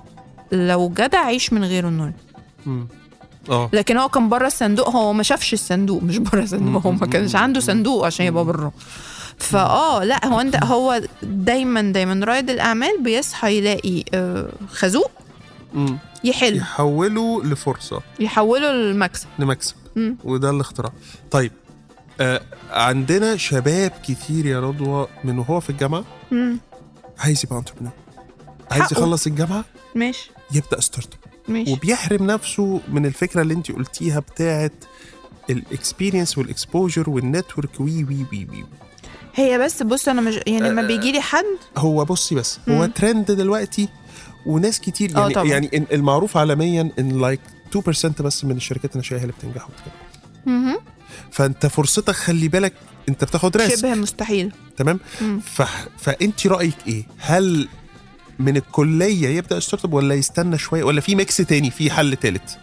لو 0.53 0.89
جدع 0.89 1.19
عيش 1.19 1.53
من 1.53 1.65
غيره 1.65 1.89
النهارده 1.89 2.17
مم. 2.67 2.87
آه 3.51 3.71
لكن 3.73 3.97
هو 3.97 4.09
كان 4.09 4.29
بره 4.29 4.47
الصندوق 4.47 4.89
هو 4.91 5.13
ما 5.13 5.23
شافش 5.23 5.53
الصندوق 5.53 6.03
مش 6.03 6.19
بره 6.19 6.43
الصندوق 6.43 6.87
هو 6.87 6.93
ما 6.93 7.07
كانش 7.07 7.37
عنده 7.37 7.61
صندوق 7.61 8.07
عشان 8.07 8.27
يبقى 8.27 8.45
بره 8.45 8.73
فاه 9.39 10.05
لا 10.05 10.27
هو 10.27 10.41
انت 10.41 10.65
هو 10.65 11.01
دايما 11.23 11.83
دايما 11.83 12.27
رائد 12.27 12.51
الأعمال 12.51 13.03
بيصحى 13.03 13.59
يلاقي 13.59 14.05
آه، 14.15 14.49
خازوق 14.73 15.11
مم. 15.73 15.99
يحل 16.25 16.57
يحولوا 16.57 17.43
لفرصة. 17.45 18.01
يحوله 18.21 18.73
لمكسب. 19.39 19.75
مم. 19.97 20.17
وده 20.25 20.51
الاختراع. 20.51 20.93
طيب 21.31 21.53
آه 22.21 22.41
عندنا 22.71 23.37
شباب 23.37 23.93
كتير 24.09 24.47
يا 24.47 24.61
رضوى 24.61 25.07
من 25.25 25.39
وهو 25.39 25.61
في 25.61 25.71
الجامعة. 25.71 26.05
مم. 26.31 26.59
عايز 27.19 27.45
يبقى 27.45 27.59
entrepreneur 27.59 27.93
عايز. 28.71 28.93
يخلص 28.93 29.27
الجامعة؟ 29.27 29.65
ماشي. 29.95 30.31
يبدأ 30.53 30.81
start 30.81 31.09
up 31.49 31.69
وبيحرم 31.69 32.27
نفسه 32.27 32.81
من 32.89 33.07
الفكرة 33.07 33.43
اللي 33.43 33.55
انت 33.55 33.73
قلتيها 33.73 34.21
بتاعه 34.21 34.71
ال 35.51 35.59
experience 35.59 36.39
وال 36.39 36.53
exposure 36.53 37.11
وال 37.11 37.26
network 37.26 37.81
وي 37.81 38.05
وي 38.05 38.27
وي 38.33 38.47
وي. 38.51 38.65
هي 39.35 39.59
بس 39.59 39.83
بص 39.83 40.09
أنا 40.09 40.21
مش 40.21 40.41
يعني 40.47 40.69
لما 40.71 40.83
بيجي 40.83 41.13
لي 41.13 41.21
حد؟ 41.21 41.45
هو 41.77 42.05
بصي 42.05 42.35
بس 42.35 42.59
هو 42.69 42.75
مم. 42.79 42.87
ترند 42.87 43.31
دلوقتي 43.31 43.89
وناس 44.49 44.81
كتير 44.81 45.17
آه 45.17 45.21
يعني 45.21 45.35
طبعا. 45.35 45.47
يعني 45.49 45.69
إن- 45.69 45.93
المعروف 45.93 46.37
عالميا 46.37 46.91
إن 46.99 47.21
like 47.21 47.41
2% 47.77 48.23
بس 48.23 48.45
من 48.45 48.57
الشركات 48.57 48.93
الناشئة 48.93 49.17
هي 49.17 49.23
اللي 49.23 49.33
بتنجح 49.39 49.67
وبتكمل. 49.69 50.79
فأنت 51.31 51.67
فرصتك 51.67 52.15
خلي 52.15 52.49
بالك 52.49 52.73
أنت 53.09 53.25
بتاخد 53.25 53.57
risk. 53.57 53.75
شبه 53.77 53.95
مستحيل. 53.95 54.53
تمام. 54.77 55.01
ف... 55.45 55.63
فأنت 55.99 56.47
رأيك 56.47 56.75
إيه؟ 56.87 57.05
هل 57.19 57.69
من 58.39 58.57
الكلية 58.57 59.29
يبدأ 59.29 59.61
startup 59.61 59.93
ولا 59.95 60.15
يستنى 60.15 60.59
شوية؟ 60.59 60.85
ولا 60.85 61.01
في 61.01 61.15
mix 61.15 61.37
تاني 61.37 61.71
في 61.71 61.91
حل 61.91 62.17
تالت؟ 62.17 62.59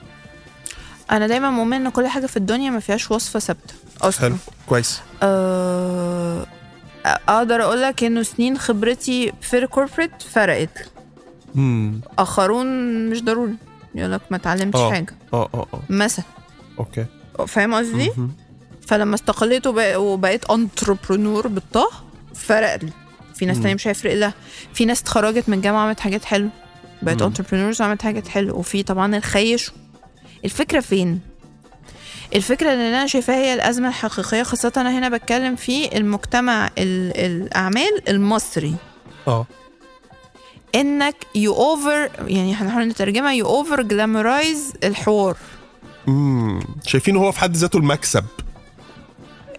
أنا 1.11 1.27
دايما 1.27 1.49
مؤمن 1.49 1.73
إن 1.73 1.89
كل 1.89 2.07
حاجة 2.07 2.25
في 2.25 2.37
الدنيا 2.37 2.69
ما 2.69 2.79
فيهاش 2.79 3.11
وصفة 3.11 3.39
ثابتة 3.39 3.73
أصلا. 4.01 4.21
حلو 4.21 4.35
كويس. 4.67 4.99
آه، 5.23 6.45
أقدر 7.05 7.61
أقول 7.61 7.81
لك 7.81 8.03
إنه 8.03 8.23
سنين 8.23 8.57
خبرتي 8.57 9.33
في 9.41 9.57
ال 9.57 9.63
corporate 9.63 10.21
فرقت. 10.31 10.91
امم 11.55 12.01
آخرون 12.19 12.67
مش 13.09 13.23
ضروري. 13.23 13.53
يقول 13.95 14.11
لك 14.11 14.21
ما 14.31 14.37
اتعلمتش 14.37 14.79
آه. 14.79 14.91
حاجة. 14.91 15.13
آه 15.33 15.49
آه 15.53 15.67
آه. 15.73 15.79
مثلا. 15.89 16.25
okay. 16.79 17.05
فاهم 17.47 17.73
قصدي. 17.73 18.11
فلما 18.87 19.15
استقليت 19.15 19.67
وبق- 19.67 19.97
وبقيت 19.97 20.45
entrepreneur 20.49 21.47
بالطه 21.47 21.89
فرق 22.35 22.75
لي. 22.83 22.89
في 23.35 23.45
ناس 23.45 23.55
مم. 23.57 23.61
تانية 23.61 23.75
مش 23.75 23.87
هيفرق 23.87 24.13
لها. 24.13 24.33
في 24.73 24.85
ناس 24.85 25.01
اتخرجت 25.01 25.49
من 25.49 25.57
الجامعة 25.57 25.81
عملت 25.85 25.99
حاجات 25.99 26.25
حلوة. 26.25 26.49
بقت 27.01 27.21
مم. 27.21 27.27
entrepreneurs 27.27 27.81
وعملت 27.81 28.01
حاجات 28.01 28.27
حلوة. 28.27 28.57
وفي 28.57 28.83
طبعا 28.83 29.15
الخيش. 29.17 29.71
الفكرة 30.45 30.79
فين؟ 30.79 31.19
الفكرة 32.35 32.73
اللي 32.73 32.89
أنا 32.89 33.07
شايفاها 33.07 33.35
هي 33.35 33.53
الأزمة 33.53 33.87
الحقيقية 33.87 34.43
خاصة 34.43 34.71
أنا 34.77 34.97
هنا 34.99 35.09
بتكلم 35.09 35.55
في 35.55 35.97
المجتمع 35.97 36.67
ال- 36.77 37.17
الأعمال 37.17 38.09
المصري. 38.09 38.75
آه. 39.27 39.45
إنك 40.75 41.15
you 41.35 41.53
over 41.53 42.09
يعني 42.27 42.53
هنحاول 42.53 42.87
نترجمها 42.87 43.31
you 43.33 43.45
over 43.45 43.81
glamorize 43.81 44.73
الحوار. 44.83 45.37
امم 46.07 46.59
شايفين 46.85 47.15
هو 47.17 47.31
في 47.31 47.39
حد 47.39 47.55
ذاته 47.55 47.77
المكسب. 47.77 48.25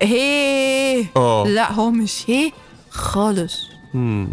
هي. 0.02 1.04
آه. 1.16 1.44
لا 1.48 1.72
هو 1.72 1.90
مش 1.90 2.22
هي 2.26 2.52
خالص. 2.90 3.58
امم 3.94 4.28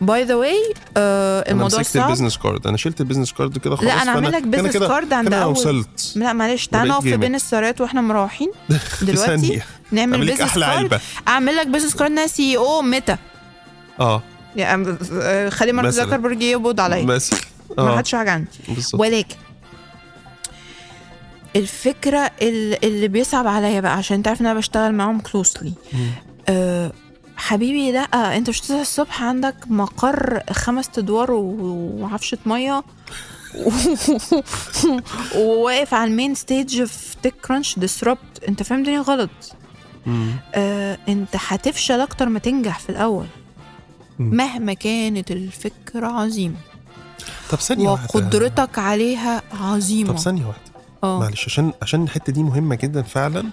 باي 0.00 0.24
ذا 0.24 0.34
واي 0.34 0.72
أنا 0.96 1.44
الموضوع 1.50 1.82
صعب. 1.82 2.04
البيزنس 2.04 2.38
كارد 2.38 2.66
أنا 2.66 2.76
شلت 2.76 3.00
البيزنس 3.00 3.32
كارد 3.32 3.58
كده 3.58 3.76
خلاص 3.76 3.88
لا 3.92 4.02
أنا 4.02 4.14
فأنا- 4.14 4.34
لك 4.34 4.42
بيزنس 4.42 4.76
كارد 4.76 5.12
عند 5.12 5.34
أول. 5.34 5.52
وصلت. 5.52 6.12
لا 6.16 6.32
معلش 6.32 6.66
تعال 6.66 6.88
ولقيت 6.92 7.06
نقف. 7.06 7.18
بين 7.20 7.34
السيارات 7.34 7.80
وإحنا 7.80 8.00
مروحين. 8.00 8.50
دلوقتي. 9.02 9.60
نعمل 9.92 10.20
بيزنس 10.26 10.54
كارد 10.58 11.00
أعمل 11.28 11.56
لك 11.56 11.66
بيزنس 11.66 11.94
كارد 11.96 12.10
ناس 12.10 12.36
سي 12.36 12.56
أو 12.56 12.82
متى 12.82 13.16
آه. 14.00 14.22
يعني 14.56 14.96
آه، 15.12 15.48
خلي 15.48 15.72
مارك 15.72 15.88
مثلاً. 15.88 16.04
زكربرج 16.06 16.42
يقبض 16.42 16.80
عليا 16.80 17.04
بس 17.04 17.32
ما 17.78 17.92
آه. 17.92 17.96
حدش 17.96 18.14
حاجة 18.14 18.30
عندي 18.30 18.48
ولكن 18.94 19.36
الفكرة 21.56 22.30
اللي, 22.42 23.08
بيصعب 23.08 23.46
عليا 23.46 23.80
بقى 23.80 23.96
عشان 23.96 24.16
انت 24.16 24.28
عارف 24.28 24.40
إن 24.40 24.46
أنا 24.46 24.58
بشتغل 24.58 24.94
معاهم 24.94 25.20
كلوسلي. 25.20 25.72
أه 26.48 26.92
حبيبي 27.36 27.92
لا 27.92 28.36
أنت 28.36 28.48
مش 28.48 28.60
تصحى 28.60 28.80
الصبح 28.80 29.22
عندك 29.22 29.54
مقر 29.66 30.40
خمس 30.52 30.90
أدوار 30.98 31.30
وعفشة 31.32 32.38
مية. 32.46 32.84
وواقف 35.36 35.94
على 35.94 36.10
ال 36.10 36.15
main 36.15 36.34
stage 36.34 36.84
في 36.84 37.16
TechCrunch 37.22 37.78
Disrupt 37.78 38.44
انت 38.48 38.62
فاهم 38.62 38.78
الدنيا 38.78 39.00
غلط. 39.00 39.30
آه، 40.54 40.98
انت 41.08 41.28
هتفشل 41.34 42.00
أكتر 42.00 42.28
ما 42.28 42.38
تنجح 42.38 42.78
في 42.78 42.90
الأول. 42.90 43.26
مهما 44.20 44.72
كانت 44.72 45.30
الفكرة 45.30 46.06
عظيمة. 46.06 46.54
طب 47.50 47.58
ثانية 47.60 47.88
واحدة. 47.88 48.08
وقدرتك 48.14 48.78
عليها 48.78 49.42
عظيمة. 49.60 50.12
طب 50.12 50.18
ثانية 50.18 50.46
واحدة. 50.46 50.62
آه. 51.04 51.20
معلش 51.20 51.44
عشان 51.46 51.72
عشان 51.82 52.02
الحتة 52.02 52.32
دي 52.32 52.42
مهمة 52.42 52.74
جدا 52.74 53.02
فعلا. 53.02 53.44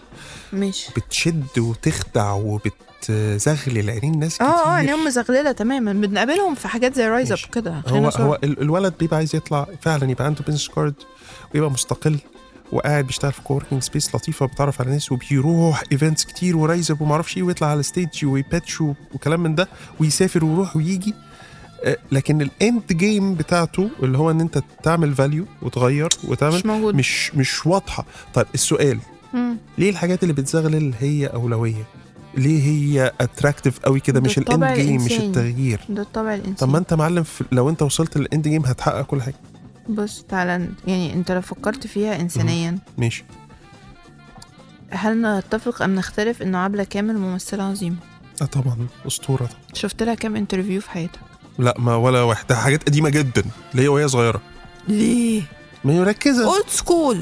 ماشي. 0.54 0.90
بتشد 0.98 1.60
وتخدع 1.60 2.32
وبتزغلل 2.32 3.90
عينين 3.90 4.20
ناس 4.20 4.36
كتير 4.36 4.48
آه 4.48 4.68
آه 4.68 4.78
يعني 4.78 4.94
هم 4.94 5.10
زغللة 5.10 5.52
تماما. 5.52 5.94
بنقابلهم 5.94 6.56
في 6.56 6.68
حاجات 6.68 6.96
زي 6.96 7.08
RiseUp. 7.08 7.38
كده. 7.54 7.82
هو. 7.88 8.08
هو 8.10 8.40
ال- 8.44 8.62
الولد 8.62 8.94
بيبقى 9.00 9.18
عايز 9.18 9.36
يطلع 9.36 9.68
فعلا 9.82 10.12
يبقى 10.12 10.26
عنده 10.26 10.44
business 10.46 10.68
card 10.68 10.94
ويبقى 11.56 11.72
مستقل. 11.72 12.20
وقاعد 12.72 13.08
بيشتغل 13.08 13.32
في 13.32 13.42
coworking 13.42 13.82
space 13.84 14.16
لطيفة 14.16 14.46
بيتعرف 14.46 14.82
على 14.82 14.90
ناس 14.92 15.12
وبيروح 15.12 15.84
events 15.92 16.26
كتير 16.26 16.58
و 16.58 16.92
RiseUp 16.92 17.02
وما 17.02 17.12
أعرفش 17.14 17.38
إيه 17.38 17.44
ويطلع 17.44 17.68
على 17.68 17.80
ال 17.80 17.87
stage 17.87 18.26
وي 18.26 18.42
pitch 18.42 18.82
وكلام 18.82 19.44
من 19.44 19.56
ده 19.56 19.68
ويسافر 20.00 20.46
ويروح 20.46 20.76
ويجي. 20.76 21.14
آه، 21.84 21.98
لكن 22.12 22.42
ال 22.42 22.52
end 22.52 22.84
game 22.92 23.36
بتاعته 23.36 23.90
اللي 24.04 24.18
هو 24.18 24.32
إن 24.32 24.42
أنت 24.42 24.64
تعمل 24.84 25.14
value 25.16 25.46
وتغير 25.62 26.10
وتعمل 26.28 26.56
مش 26.56 26.66
موجود. 26.66 26.96
مش 26.96 27.36
مش 27.36 27.66
واضحة. 27.68 28.06
طيب 28.34 28.46
السؤال 28.54 29.00
مم. 29.34 29.58
ليه 29.78 29.90
الحاجات 29.90 30.24
اللي 30.24 30.34
بتزغلل 30.34 30.94
هي 31.00 31.28
أولوية؟ 31.28 31.88
ليه 32.38 32.64
هي 32.64 33.12
attractive 33.22 33.80
قوي 33.80 34.00
كده؟ 34.00 34.20
ده 34.20 34.26
مش 34.26 34.38
ال 34.38 34.45
end 34.45 34.66
game 34.66 35.02
مش. 35.06 35.12
التغيير. 35.12 35.80
ده 35.90 36.02
الطبع 36.02 36.34
الانساني 36.34 36.56
طب 36.56 36.70
ما 36.70 36.78
أنت 36.78 36.94
معلم 36.94 37.24
لو 37.52 37.70
أنت 37.70 37.82
وصلت 37.82 38.18
لل 38.18 38.30
end 38.30 38.48
game 38.48 38.66
هتحقق 38.66 39.02
كل 39.02 39.22
حاجة. 39.22 39.36
بص 39.90 40.26
تعالى 40.30 40.70
يعني 40.88 41.14
أنت 41.14 41.32
لو 41.32 41.42
فكرت 41.42 41.88
فيها 41.88 42.22
انسانيا. 42.22 42.78
ماشي. 42.98 43.24
هل 44.90 45.22
نتفق 45.22 45.82
أم 45.82 45.96
نختلف 45.96 46.42
إنه 46.42 46.58
عبلة 46.58 46.84
كامل 46.84 47.18
ممثلة 47.18 47.64
عظيمة؟ 47.64 47.96
آه 48.42 48.46
طبعا. 48.46 48.88
أسطورة. 49.08 49.38
طبعا. 49.46 49.50
شفت 49.74 50.04
لها 50.04 50.14
كام 50.16 50.36
interview 50.36 50.82
في 50.82 50.90
حياتها 50.90 51.22
لا 51.60 51.74
ما 51.80 51.96
ولا 51.96 52.22
واحدة. 52.22 52.56
حاجات 52.56 52.84
قديمة 52.84 53.10
جدا. 53.10 53.44
اللي 53.72 53.84
هي 53.84 53.88
وهي 53.88 54.08
صغيرة؟ 54.08 54.42
ليه؟ 54.88 55.42
ما 55.84 55.94
هي 55.94 56.00
مركزة. 56.00 56.46
old 56.46 56.68
school. 56.68 57.22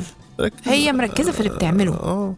هي 0.66 0.92
مركزة 0.92 1.32
في 1.32 1.40
اللي 1.40 1.50
بتعمله. 1.56 1.94
آه 1.94 2.36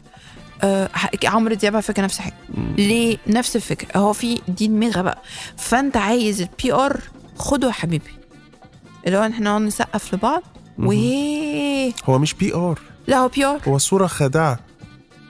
آه. 0.64 0.90
ح- 0.94 1.10
عمرو 1.26 1.54
دياب 1.56 1.74
على 1.74 1.82
فكرة 1.84 2.04
نفس 2.04 2.18
الحاجة. 2.18 2.34
ليه؟ 2.78 3.18
نفس 3.28 3.56
الفكرة. 3.56 3.98
هو 4.00 4.14
في 4.14 4.42
دي 4.48 4.68
دماغه 4.68 5.02
بقى 5.02 5.22
فأنت 5.58 5.98
عايز 5.98 6.42
ال 6.42 6.74
PR 6.74 7.02
خده 7.38 7.68
يا 7.68 7.74
حبيبي. 7.74 8.12
اللي 9.08 9.18
هو 9.18 9.22
إحنا 9.24 9.50
نقعد 9.50 9.62
نسقف 9.62 10.14
لبعض. 10.14 10.44
وهي 10.80 11.94
هو 12.06 12.20
مش 12.20 12.34
PR 12.34 12.80
لا 13.08 13.18
هو 13.18 13.28
PR 13.28 13.60
هو 13.68 13.78
صورة 13.78 14.08
خادعه 14.08 14.60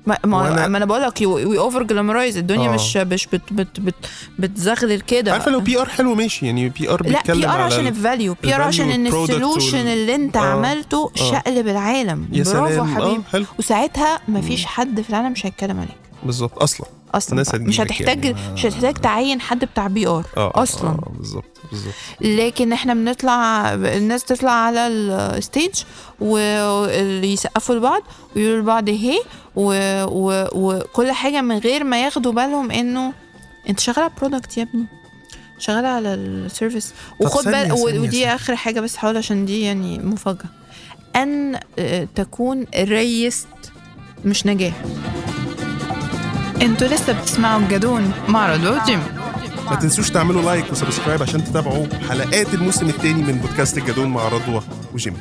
ما, 0.06 0.18
ما, 0.26 0.68
ما 0.68 0.78
أنا 0.78 0.86
بقول 0.86 1.02
لك 1.02 1.22
we 1.22 1.58
over 1.58 1.84
glamorize 1.84 2.38
الدنيا 2.38 2.70
آه. 2.70 2.74
مش 2.74 2.98
مش 2.98 3.28
بت 3.28 3.42
بت 3.54 3.80
بت 3.80 3.96
بتزغلل 4.40 5.02
كده. 5.02 5.32
عارفة 5.34 5.52
لو 5.52 5.60
بي 5.60 5.82
ار 5.82 5.90
حلو 5.90 6.16
ماشي. 6.16 6.46
يعني 6.46 6.70
PR 6.70 7.04
لا 7.04 7.10
بيتكلم 7.18 7.40
PR 7.42 7.62
عشان 7.62 7.80
ال- 7.80 7.88
ال 7.88 8.36
value 8.44 8.56
PR 8.56 8.62
عشان 8.62 8.90
إن 8.92 9.08
ال 9.08 9.16
solution 9.16 9.78
وال- 9.78 9.88
اللي 9.88 10.16
أنت 10.16 10.38
آه. 10.38 10.40
عملته 10.42 11.12
آه. 11.18 11.32
شقلب 11.32 11.68
العالم. 11.68 12.28
يا 12.32 12.44
برافو 12.44 12.68
سلام. 12.70 12.96
حبيبي. 12.96 13.16
آه 13.16 13.32
حلو. 13.32 13.46
وساعتها 13.60 14.20
مفيش 14.28 14.66
حد 14.66 15.02
في 15.02 15.10
العالم 15.10 15.32
مش 15.32 15.46
هيتكلم 15.46 15.78
عليك. 15.78 16.07
بالظبط 16.24 16.64
أصلا 16.64 16.88
أصلا 17.16 17.32
الناس. 17.32 17.56
مش 17.56 17.82
هتحتاج 17.82 18.26
يعني. 18.26 18.38
مش 18.54 18.66
هتحتاج 18.66 18.94
تعين 18.94 19.42
حد 19.42 19.66
بتاع 19.66 19.88
PR 19.88 20.26
آه 20.38 20.52
أصلا 20.56 20.90
آه 20.90 21.12
بالظبط 21.18 21.58
بالظبط 21.72 21.94
لكن 22.22 22.74
إحنا 22.74 22.94
بنطلع 22.94 23.74
الناس 23.74 24.24
تطلع 24.24 24.52
على 24.52 24.88
ال 24.88 25.02
stage 25.02 25.76
ويسقفوا 26.22 27.76
لبعض 27.76 28.02
ويقولوا 28.36 28.62
لبعض 28.62 28.90
هي. 28.90 29.20
وكل 29.56 31.12
حاجة 31.12 31.42
من 31.42 31.58
غير 31.58 31.84
ما 31.84 32.04
ياخدوا 32.04 32.32
بالهم 32.32 32.72
إنه 32.72 33.14
أنت 33.70 33.80
شغال 33.80 34.00
على 34.00 34.12
product 34.22 34.58
يا 34.58 34.64
ابني 34.64 34.86
شغال 35.60 35.86
على 35.86 36.14
ال 36.14 36.24
service 36.24 36.94
وخد 37.20 37.42
ثانية، 37.44 37.64
بال 37.64 37.72
و- 37.72 37.86
ثانية، 37.88 38.00
ودي. 38.00 38.28
آخر 38.28 38.56
حاجة 38.56 38.80
بس 38.80 38.96
هقول 39.00 39.18
عشان 39.18 39.46
دي 39.46 39.62
يعني 39.62 39.98
مفاجأة 40.00 40.46
أن 41.16 41.60
آه، 41.80 42.08
تكون 42.16 42.66
raised 42.76 43.48
مش 44.26 44.46
نجاح 44.46 44.74
أنتوا 46.62 46.88
لسه 46.88 47.22
بتسمعوا 47.22 47.62
الجدون 47.62 48.12
مع 48.28 48.54
رضوى 48.56 48.80
وجيم 48.80 49.04
ما 49.70 49.76
تنسوش 49.76 50.10
تعملوا 50.10 50.42
لايك 50.42 50.72
و 50.72 50.77
subscribe 50.77 51.22
عشان 51.22 51.44
تتابعوا 51.44 51.86
حلقات 52.10 52.54
الموسم 52.54 52.90
الثاني 52.90 53.24
من 53.24 53.34
بودكاست 53.34 53.78
الجدون 53.78 54.08
مع 54.10 54.28
رضوى 54.28 54.62
وجيمي 54.94 55.18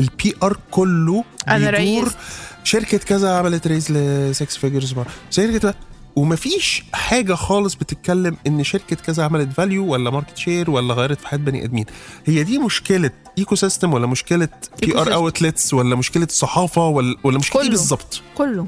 ال 0.00 0.34
PR 0.42 0.56
كله 0.70 1.24
بيدور 1.48 1.70
raised. 1.74 2.16
شركة 2.64 2.98
كذا 2.98 3.38
عملت 3.38 3.66
raise 3.66 3.92
ل 3.92 4.34
6 4.34 4.46
figures 4.46 4.94
شركة 5.30 5.74
ومفيش 6.16 6.84
حاجة 6.92 7.34
خالص 7.34 7.74
بتتكلم 7.74 8.36
إن 8.46 8.64
شركة 8.64 8.96
كذا 8.96 9.24
عملت 9.24 9.52
value 9.52 9.86
ولا 9.86 10.10
market 10.10 10.36
share 10.36 10.70
ولا 10.70 10.94
غيرت 10.94 11.20
في 11.20 11.28
حياة 11.28 11.38
بني 11.38 11.64
آدمين 11.64 11.84
هي 12.26 12.42
دي 12.42 12.58
مشكلة 12.58 13.10
ecosystem 13.38 13.94
ولا 13.94 14.06
مشكلة 14.06 14.48
PR. 14.82 15.14
outlets 15.14 15.74
ولا 15.74 15.96
مشكلة 15.96 16.26
صحافة 16.30 16.86
ولا 16.88 17.16
ولا 17.24 17.38
مشكلة 17.38 17.62
إيه 17.62 17.68
كله. 17.68 17.76
بالظبط 17.78 18.22
كله 18.34 18.66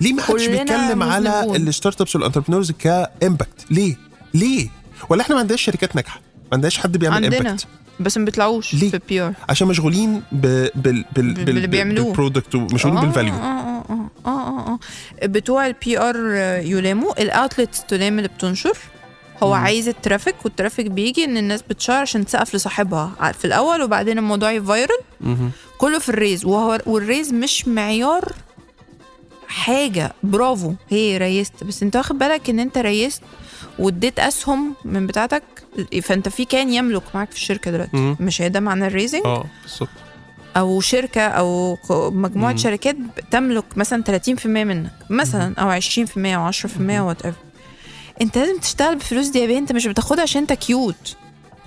ليه 0.00 0.12
ما 0.12 0.22
حدش 0.22 0.46
بيتكلم 0.46 1.02
على. 1.02 1.56
ال 1.56 1.61
startups 1.61 2.00
وال 2.00 2.16
entrepreneurs 2.16 2.70
ك 2.70 2.84
impact 2.84 3.66
ليه؟ 3.70 3.96
ليه؟ 4.34 4.68
ولا 5.08 5.22
إحنا 5.22 5.34
ما 5.34 5.40
عندناش 5.40 5.62
شركات 5.62 5.96
ناجحة؟ 5.96 6.20
ما 6.36 6.48
عندناش 6.52 6.78
حد 6.78 6.96
بيعمل 6.96 7.14
عندنا 7.14 7.38
impact 7.38 7.66
بس 8.00 8.18
ما 8.18 8.24
بيطلعوش 8.24 8.74
ليه؟ 8.74 8.90
في 8.90 9.00
PR 9.08 9.32
عشان 9.48 9.68
مشغولين 9.68 10.22
ب... 10.32 10.40
بال... 10.40 10.70
بال... 10.74 11.04
بال... 11.34 11.44
باللي 11.44 11.66
بيعملوه. 11.66 12.04
بال 12.06 12.17
product 12.17 12.54
ومشغولين 12.54 13.00
بال 13.00 13.09
value 13.09 13.32
آه 13.34 13.36
آه 13.36 13.82
آه 13.90 14.10
آه 14.26 14.28
آه 14.28 14.78
آه 15.22 15.26
بتوع 15.26 15.66
ال 15.66 15.98
PR 15.98 16.16
يلاموا. 16.64 17.22
ال 17.22 17.30
outlets 17.30 17.84
تلام 17.84 18.18
اللي 18.18 18.28
بتنشر. 18.28 18.78
هو 19.42 19.48
مم. 19.48 19.54
عايز 19.54 19.88
ال 19.88 19.94
traffic 19.94 20.34
وال 20.44 20.53
traffic 20.53 20.86
بيجي 20.86 21.24
إن 21.24 21.36
الناس 21.36 21.62
بت 21.62 21.71
share 21.71 21.94
عشان 21.94 22.26
تسقف 22.26 22.54
لصاحبها. 22.54 23.32
في 23.32 23.44
الأول 23.44 23.82
وبعدين 23.82 24.18
الموضوع 24.18 24.52
ي 24.52 24.59
viral. 24.59 24.98
كله 25.78 25.98
في 25.98 26.08
ال 26.08 26.13
raise. 26.13 26.44
وهو 26.44 26.80
وال 26.86 26.99
raise 26.99 27.32
مش 27.32 27.68
معيار 27.68 28.32
حاجة 29.48 30.12
برافو 30.22 30.72
he 30.90 31.18
raised. 31.18 31.64
بس 31.64 31.82
انت 31.82 31.96
واخد 31.96 32.18
بالك 32.18 32.50
ان 32.50 32.60
انت 32.60 32.78
raised 32.78 33.22
واديت 33.78 34.18
أسهم 34.18 34.74
من 34.84 35.06
بتاعتك؟ 35.06 35.42
فانت 36.02 36.28
في 36.28 36.44
كيان 36.44 36.72
يملك 36.72 37.02
معاك 37.14 37.30
في 37.30 37.36
الشركة 37.36 37.70
دلوقتي. 37.70 37.96
مم. 37.96 38.16
مش 38.20 38.42
هي 38.42 38.48
ده 38.48 38.60
معنى 38.60 38.86
ال 38.86 38.90
raising؟ 38.90 39.22
آه 39.24 39.44
بالظبط. 39.62 39.88
أو 40.56 40.80
شركة 40.80 41.20
أو 41.22 41.76
مجموعة 42.10 42.52
مم. 42.52 42.58
شركات 42.58 42.96
تملك 43.30 43.64
مثلا 43.78 44.02
30% 44.28 44.46
منك 44.46 44.90
مثلا 45.10 45.54
أو 45.58 45.80
20% 45.80 46.16
أو 46.16 46.52
10% 46.52 47.00
whatever 47.00 47.38
انت 48.20 48.38
لازم 48.38 48.58
تشتغل 48.58 48.94
بالفلوس 48.96 49.26
دي 49.28 49.38
يا 49.38 49.46
بيه 49.46 49.58
انت 49.58 49.72
مش 49.72 49.86
بتاخدها 49.86 50.22
عشان 50.22 50.40
انت 50.40 50.52
cute 50.52 51.16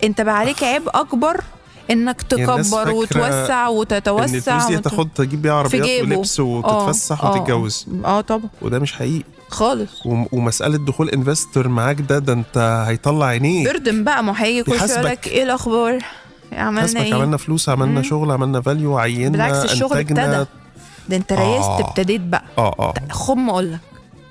انت 0.03 0.21
بقى 0.21 0.37
عليك 0.37 0.63
عيب 0.73 0.83
أكبر 0.87 1.43
إنك 1.91 2.25
يعني 2.33 2.53
تكبر 2.63 2.91
وتوسع 2.91 3.67
إن 3.67 3.73
وتتوسع 3.73 4.23
الفلوس 4.57 4.65
دي 4.67 4.75
وت- 4.77 4.83
تاخد 4.83 5.09
تجيب 5.15 5.41
بيها 5.41 5.53
عربيات. 5.53 6.01
ولبس 6.03 6.39
وتتفسح 6.39 7.23
آه، 7.23 7.27
آه. 7.35 7.39
وتتجوز. 7.41 7.87
آه. 8.05 8.21
طبعا. 8.21 8.49
وده 8.61 8.79
مش 8.79 8.93
حقيقي. 8.93 9.23
خالص. 9.49 10.05
وم- 10.05 10.27
ومسألة 10.31 10.77
دخول 10.77 11.09
investor 11.09 11.67
معاك 11.67 12.01
ده 12.01 12.19
ده 12.19 12.33
انت 12.33 12.83
هيطلع 12.87 13.25
عينيه 13.25 13.65
بردن 13.65 14.03
بقى 14.03 14.23
ما 14.23 14.33
هيجي 14.43 14.63
كل. 14.63 14.77
لك 15.03 15.27
إيه 15.27 15.43
الأخبار؟ 15.43 15.99
عملنا 16.53 17.01
إيه؟ 17.01 17.13
عملنا 17.13 17.37
فلوس 17.37 17.69
عملنا 17.69 17.99
مم. 17.99 18.03
شغل 18.03 18.31
عملنا 18.31 18.61
value 18.61 18.97
عينا 18.97 19.29
بالعكس 19.29 19.71
الشغل 19.71 19.97
ابتدى. 19.97 20.45
ده 21.09 21.15
انت 21.15 21.33
raised 21.33 21.65
آه. 21.67 21.79
ابتديت 21.89 22.21
بقى. 22.21 22.43
آه 22.57 22.75
آه. 22.79 22.93
خم 23.11 23.49
أقول 23.49 23.71
لك. 23.73 23.79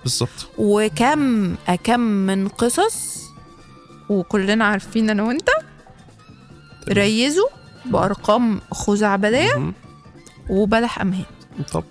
بالظبط. 0.02 0.48
وكم 0.58 1.54
أكم 1.68 2.00
من 2.00 2.48
قصص 2.48 3.18
وكلنا 4.08 4.64
عارفين 4.64 5.10
أنا 5.10 5.22
وأنت 5.22 5.48
raise 6.92 7.39
وا 7.39 7.48
بأرقام 7.84 8.60
خزعبلية 8.72 9.54
مهم. 9.58 9.74
وبلح 10.50 11.00
أمهات. 11.00 11.26
طب. 11.72 11.84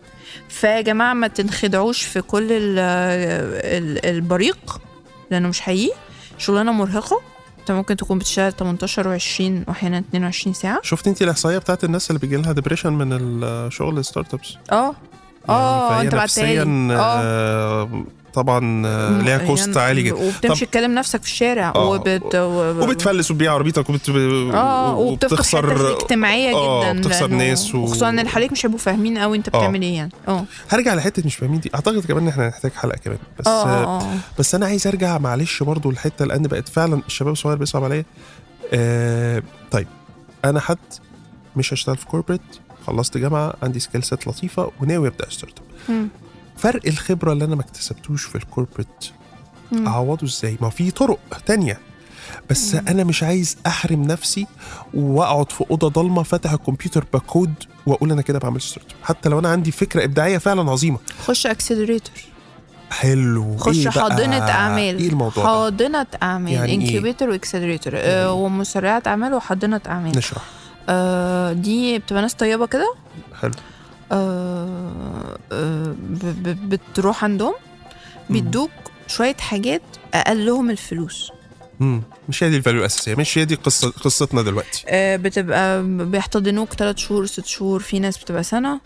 فيا 0.49 0.81
جماعة 0.81 1.13
ما 1.13 1.27
تنخدعوش 1.27 2.03
في 2.03 2.21
كل 2.21 2.47
ال 2.51 2.79
ال 2.79 4.05
البريق 4.05 4.81
لأنه 5.31 5.47
مش 5.49 5.61
حقيقي. 5.61 5.93
شغلانة 6.37 6.71
مرهقة. 6.71 7.21
أنت 7.59 7.71
ممكن 7.71 7.95
تكون 7.95 8.19
بتشتغل 8.19 8.51
18 8.53 9.19
و20 9.19 9.41
وأحيانا 9.67 9.99
22 9.99 10.53
ساعة. 10.53 10.79
شفت 10.83 11.07
انت 11.07 11.21
الإحصائية 11.21 11.57
بتاعت 11.57 11.83
الناس 11.83 12.09
اللي 12.09 12.19
بيجي 12.19 12.35
لها 12.37 12.51
depression 12.51 12.93
من 12.93 13.13
الشغل 13.43 13.97
ال 13.97 14.33
startups 14.33 14.53
آه. 14.71 14.95
آه 15.49 16.01
أنت 16.01 16.15
بعتها 16.15 16.63
آه 16.91 18.03
طبعا 18.41 18.87
آه، 18.87 19.21
ليها 19.21 19.37
cost 19.37 19.67
يعني 19.67 19.79
عالي 19.79 20.03
جدا 20.03 20.15
وبتمشي 20.15 20.65
تكلم 20.65 20.95
نفسك 20.95 21.23
في 21.23 21.29
الشارع 21.29 21.73
آه. 21.75 21.89
وبت 21.89 22.35
و- 22.35 22.83
وبتفلس 22.83 23.31
وتبيع 23.31 23.53
عربيتك 23.53 23.89
وبت... 23.89 24.09
آه 24.09 24.95
وبتخسر 24.97 25.75
الاجتماعيه 25.75 26.55
آه، 26.55 26.91
جدا 26.93 27.01
بتخسر 27.01 27.27
لأنه- 27.27 27.31
ناس 27.31 27.75
و- 27.75 27.77
وخصوصا 27.77 28.09
ان 28.09 28.19
اللي 28.19 28.29
حواليك 28.31 28.51
مش 28.51 28.65
هيبقوا 28.65 28.79
فاهمين 28.79 29.17
قوي 29.17 29.37
انت 29.37 29.47
آه. 29.47 29.59
بتعمل 29.59 29.81
إيه 29.81 29.95
يعني 29.95 30.11
آه 30.27 30.45
هرجع 30.69 30.93
لحتة 30.93 31.23
مش 31.25 31.35
فاهمين 31.35 31.59
دي 31.59 31.71
أعتقد 31.75 32.05
كمان 32.05 32.23
إن 32.23 32.29
إحنا 32.29 32.47
هنحتاج 32.47 32.71
حلقة 32.71 32.97
كمان 32.97 33.17
بس 33.39 33.47
آه. 33.47 33.83
آه. 34.01 34.07
بس 34.39 34.55
أنا 34.55 34.65
عايز 34.65 34.87
أرجع 34.87 35.17
معلش 35.17 35.63
برضو 35.63 35.89
الحته 35.89 36.25
لأن 36.25 36.43
بقت 36.43 36.67
فعلا 36.69 37.01
الشباب 37.07 37.33
الصغير 37.33 37.57
بيصعب 37.57 37.83
عليا 37.83 38.05
آه 38.73 39.43
طيب 39.71 39.87
أنا 40.45 40.59
حد 40.59 40.77
مش 41.55 41.73
هشتغل 41.73 41.97
في 41.97 42.05
corporate 42.05 42.41
خلصت 42.87 43.17
جامعة 43.17 43.53
عندي 43.63 43.79
skill 43.79 44.03
set 44.03 44.27
لطيفة 44.27 44.71
وناوي 44.81 45.07
أبدأ 45.07 45.29
start 45.29 45.53
up. 45.89 46.07
فرق 46.57 46.81
الخبرة 46.87 47.33
اللي 47.33 47.45
أنا 47.45 47.55
ما 47.55 47.61
اكتسبتوش 47.61 48.23
في 48.23 48.35
ال 48.35 48.42
corporate 48.42 49.05
مم. 49.71 49.87
أعوضه 49.87 50.27
إزاي؟ 50.27 50.57
ما 50.61 50.69
في 50.69 50.91
طرق 50.91 51.19
تانية. 51.45 51.79
بس 52.49 52.75
أنا 52.75 53.03
مش 53.03 53.23
عايز 53.23 53.57
أحرم 53.67 54.03
نفسي 54.03 54.47
وأقعد 54.93 55.51
في 55.51 55.65
أوضة 55.71 55.89
ضلمة 55.89 56.23
فاتح 56.23 56.51
الكمبيوتر 56.51 57.05
بكود 57.13 57.53
وأقول 57.85 58.11
أنا 58.11 58.21
كده 58.21 58.39
بعمل 58.39 58.61
start 58.61 58.85
حتى 59.03 59.29
لو 59.29 59.39
أنا 59.39 59.49
عندي 59.49 59.71
فكرة 59.71 60.03
إبداعية 60.03 60.37
فعلا 60.37 60.71
عظيمة. 60.71 60.97
خش 61.25 61.47
accelerator 61.47 62.13
حلو. 62.91 63.57
خش 63.57 63.77
إيه؟ 63.77 63.89
حاضنة 63.89 64.37
أعمال. 64.49 64.97
إيه 64.97 65.09
الموضوع 65.09 65.43
حاضنة 65.45 66.07
أعمال. 66.23 66.51
يعني 66.53 66.71
إيه؟ 66.71 66.75
incubator 66.75 67.29
و 67.29 67.35
accelerator 67.35 67.93
آه 67.95 68.33
ومسرعات 68.33 69.07
أعمال 69.07 69.33
وحاضنة 69.33 69.81
أعمال. 69.87 70.17
نشرح. 70.17 70.41
آه 70.89 71.53
دي 71.53 71.99
بتبقى 71.99 72.21
ناس 72.21 72.33
طيبة 72.33 72.67
كده؟ 72.67 72.93
حلو. 73.41 73.51
بتروح 76.67 77.23
عندهم 77.23 77.53
بيدوك 78.29 78.71
شوية 79.07 79.35
حاجات 79.39 79.81
أقلهم 80.13 80.69
الفلوس. 80.69 81.31
مم. 81.79 82.01
مش 82.29 82.43
هي 82.43 82.49
دي 82.49 82.57
ال 82.57 82.61
value 82.61 82.79
الأساسية 82.81 83.15
مش 83.15 83.37
هي 83.37 83.45
دي 83.45 83.55
قصة 83.55 83.89
قصتنا 83.91 84.41
دلوقتي. 84.41 84.83
آه، 84.87 85.15
بتبقى 85.15 85.83
بيحتضنوك 85.83 86.73
ثلاث 86.73 86.97
شهور 86.97 87.25
ست 87.25 87.45
شهور 87.45 87.79
في 87.79 87.99
ناس 87.99 88.17
بتبقى 88.17 88.43
سنة 88.43 88.79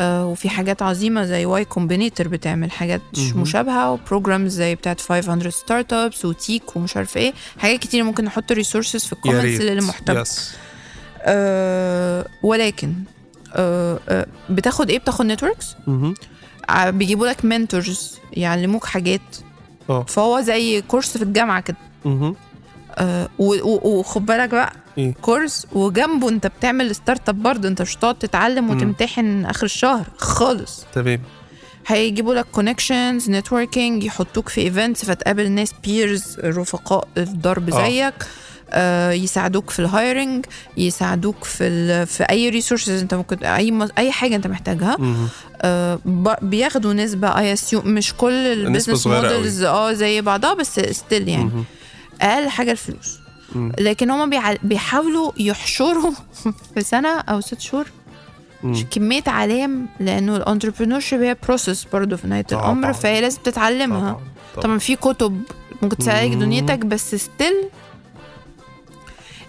آه، 0.00 0.26
وفي 0.26 0.48
حاجات 0.48 0.82
عظيمة 0.82 1.24
زي 1.24 1.46
Y 1.46 1.64
Combinator 1.64 2.28
بتعمل 2.28 2.70
حاجات 2.70 3.00
مهم. 3.18 3.40
مشابهة 3.42 3.90
و 3.92 3.99
programs 3.99 4.52
زي 4.52 4.74
بتاعت 4.74 5.00
500 5.00 5.50
Startups 5.50 5.92
و 5.92 6.24
Tech 6.24 6.76
ومش 6.76 6.96
عارف 6.96 7.16
إيه 7.16 7.32
حاجات 7.58 7.78
كتير 7.80 8.04
ممكن 8.04 8.24
نحط 8.24 8.52
resources 8.52 9.04
في 9.04 9.12
ال 9.12 9.17
comments 9.17 9.60
للمحتوى. 9.60 10.20
yes 10.20 10.54
آه 11.22 12.26
ولكن 12.42 12.88
آه 12.88 12.92
آه 12.92 13.17
بتاخد 14.50 14.90
إيه؟ 14.90 14.98
بتاخد 14.98 15.26
networks 15.26 15.76
مهم. 15.86 16.14
بيجيبوا 16.86 17.26
لك 17.26 17.44
mentors 17.44 18.18
يعلموك 18.32 18.84
حاجات. 18.84 19.20
آه. 19.90 20.02
فهو 20.08 20.40
زي 20.40 20.80
course 20.82 21.16
في 21.16 21.22
الجامعة 21.24 21.60
كده. 21.60 21.76
آه 22.98 23.28
و- 23.38 23.88
وخد 23.98 24.26
بالك 24.26 24.48
بقى. 24.48 24.72
إيه؟ 24.98 25.14
course 25.22 25.66
وجنبه 25.72 26.28
انت 26.28 26.46
بتعمل 26.46 26.94
startup 26.94 27.42
برضه. 27.42 27.68
انت 27.68 27.82
مش 27.82 27.96
هتقعد 27.96 28.14
تتعلم. 28.14 28.70
وتمتحن 28.70 29.44
آخر 29.44 29.64
الشهر 29.64 30.06
خالص. 30.16 30.84
تمام. 30.94 31.20
هيجيبوا 31.86 32.34
لك 32.34 32.46
connections 32.52 33.30
networking 33.30 34.04
يحطوك 34.04 34.48
في 34.48 34.60
events 34.60 35.04
فتقابل 35.04 35.50
ناس 35.50 35.74
peers 35.84 36.38
رفقاء 36.44 37.08
الدرب 37.16 37.70
آه. 37.74 37.84
زيك. 37.88 38.14
آه 38.14 38.26
يساعدوك 39.12 39.70
في 39.70 39.78
ال 39.78 39.88
hiring 39.88 40.46
يساعدوك 40.76 41.44
في 41.44 42.06
في 42.06 42.22
أي 42.24 42.48
resources 42.48 43.00
أنت 43.02 43.14
ممكن 43.14 43.44
أي 43.44 43.88
أي 43.98 44.12
حاجة 44.12 44.36
أنت 44.36 44.46
محتاجها. 44.46 44.96
آه 45.62 45.98
بياخدوا 46.42 46.92
نسبة 46.92 47.28
اي 47.38 47.54
مش 47.74 48.14
كل 48.14 48.32
ال 48.32 48.39
business. 48.39 49.06
models 49.06 49.62
آه 49.62 49.92
زي 49.92 50.20
بعضها 50.20 50.54
بس 50.54 50.80
still 50.80 51.28
يعني. 51.28 51.50
أقل 52.22 52.48
حاجة 52.48 52.70
الفلوس. 52.72 53.18
لكن 53.78 54.10
هما 54.10 54.26
بيع- 54.26 54.56
بيحاولوا 54.62 55.32
يحشروا 55.38 56.10
في 56.74 56.80
سنة 56.80 57.18
أو 57.20 57.40
ست 57.40 57.60
شهور. 57.60 57.86
كمية 58.90 59.22
علام 59.26 59.86
لأنه 60.00 60.36
ال 60.36 61.00
entrepreneurship 61.00 61.22
هي 61.22 61.36
process 61.46 61.86
برضه 61.92 62.16
في 62.16 62.26
نهاية 62.26 62.42
طبعاً. 62.42 62.62
الامر 62.64 62.92
فهي 62.92 63.20
لازم 63.20 63.38
تتعلمها 63.44 64.12
طبعا 64.12 64.62
طبعا 64.62 64.78
في 64.78 64.96
كتب 64.96 65.42
ممكن 65.82 65.96
تساعدك. 65.96 66.34
دنيتك 66.34 66.78
بس 66.78 67.14
still 67.14 67.54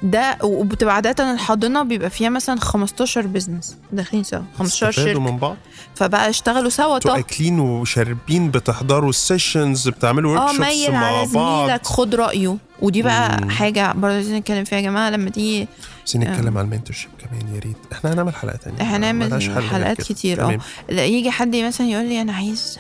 ده 0.04 0.38
وبتبقى 0.44 0.96
عادة 0.96 1.32
الحاضنة 1.34 1.84
بيبقى 1.84 2.10
فيها 2.10 2.30
مثلا 2.30 2.60
15 2.60 3.28
business 3.28 3.78
داخلين 3.92 4.24
سوا. 4.24 4.40
15 4.58 4.90
استفادوا 4.90 5.14
شركة. 5.14 5.32
من 5.32 5.38
بعض؟ 5.38 5.56
فبقى 5.96 6.30
اشتغلوا 6.30 6.70
سوا 6.70 6.98
طب 6.98 7.10
أكلين 7.10 7.60
وشاربين 7.60 8.52
بتحضروا 8.52 9.10
ال 9.10 9.19
sessions 9.19 9.88
بتعملوا 9.90 10.32
work 10.32 10.42
آه 10.42 10.48
shops 10.54 10.60
ميل 10.68 10.92
مع 10.92 10.98
على 11.06 11.28
بعض. 11.34 11.66
زميلك 11.68 11.86
خد 11.86 12.16
رأيه. 12.16 12.58
ودي 12.82 13.02
بقى 13.02 13.42
مم. 13.42 13.50
حاجة 13.50 13.92
برضه 13.94 14.14
عايزين 14.16 14.36
نتكلم 14.36 14.64
فيها 14.64 14.78
يا 14.80 14.84
جماعة 14.84 15.10
لما 15.10 15.30
تيجي 15.30 15.68
بس 16.06 16.16
نتكلم 16.16 16.58
على 16.58 16.66
ال 16.66 16.96
mentorship 16.96 17.10
كمان 17.20 17.56
يا 17.56 17.60
ريت. 17.60 17.78
إحنا 17.92 18.14
هنعمل 18.14 18.36
حلقة 18.36 18.56
تانية. 18.58 18.82
هنعمل 18.82 19.42
حلقات. 19.70 20.02
كتير، 20.02 20.42
آه. 20.44 20.60
يجي 20.92 21.32
حد 21.32 21.56
مثلا 21.56 21.88
يقول 21.88 22.06
لي 22.06 22.22
أنا 22.22 22.34
عايز 22.34 22.80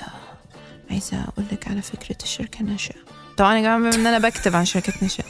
عايزه 0.92 1.18
أقول 1.24 1.46
لك 1.52 1.68
على 1.68 1.82
فكرة 1.82 2.18
الشركة 2.24 2.60
الناشئه 2.62 2.96
طبعا 3.40 3.56
يا 3.56 3.62
جماعة 3.62 3.78
بما 3.80 3.96
ان 3.96 4.08
أنا 4.08 4.20
بكتب 4.20 4.56
عن 4.56 4.66
ناشئه 5.02 5.24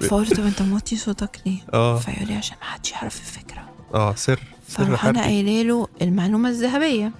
فاقول 0.00 0.22
له 0.28 0.34
طب 0.36 0.46
انت 0.46 0.62
موطي 0.62 0.96
صوتك 0.96 1.40
ليه؟ 1.46 1.58
آه 1.74 1.98
فيقول 1.98 2.28
لي 2.28 2.34
عشان 2.34 2.56
ما 2.60 2.66
حدش 2.66 2.92
يعرف 2.92 3.20
الفكرة 3.20 3.62
آه 3.94 4.14
سر 4.14 4.40
سر 4.68 4.84
فراح 4.84 5.00
حربي. 5.00 5.18
أنا 5.18 5.26
قايله 5.26 5.62
له 5.62 5.88
المعلومه 6.02 6.48
الذهبيه. 6.48 7.12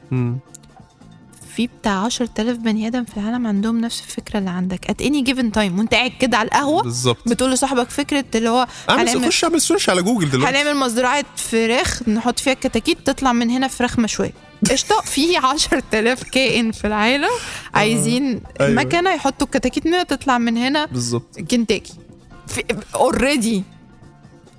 في 1.57 1.67
بتاع 1.81 2.05
10000 2.05 2.57
بني 2.57 2.87
آدم 2.87 3.05
في 3.05 3.17
العالم 3.17 3.47
عندهم 3.47 3.81
نفس 3.81 4.01
الفكرة 4.01 4.39
اللي 4.39 4.51
عندك 4.51 4.91
at 4.91 5.05
any 5.05 5.31
given 5.31 5.55
time 5.57 5.79
وانت 5.79 5.95
قاعد 5.95 6.13
كده 6.21 6.37
على 6.39 6.47
القهوه 6.47 6.83
بالظبط 6.83 7.29
بتقول 7.29 7.53
لصاحبك 7.53 7.91
فكره 7.91 8.25
اللي 8.35 8.49
هو 8.49 8.67
اعمل 8.91 9.09
هنعمل 9.09 9.27
خش 9.27 9.45
اعمل 9.45 9.61
search 9.61 9.91
على 9.91 10.03
جوجل 10.03 10.31
دلوقتي 10.31 10.57
هنعمل 10.57 10.77
مزرعه 10.77 11.25
فراخ 11.37 12.09
نحط 12.09 12.39
فيها 12.39 12.55
كتاكيت 12.55 12.99
تطلع 13.05 13.33
من 13.33 13.51
هنا 13.51 13.69
فراخ 13.69 13.99
مشويه 13.99 14.33
قشطة 14.71 15.01
في 15.01 15.37
10000 15.37 16.23
كائن 16.23 16.73
في 16.73 16.87
العالم 16.87 17.29
عايزين 17.75 18.41
أيوة. 18.61 18.75
مكنة 18.75 19.15
يحطوا 19.15 19.47
الكتاكيت 19.47 19.87
منها 19.87 20.03
تطلع 20.03 20.39
من 20.39 20.57
هنا 20.57 20.85
بالظبط. 20.85 21.41
كنتاكي. 21.51 21.93
اوريدي 22.95 23.63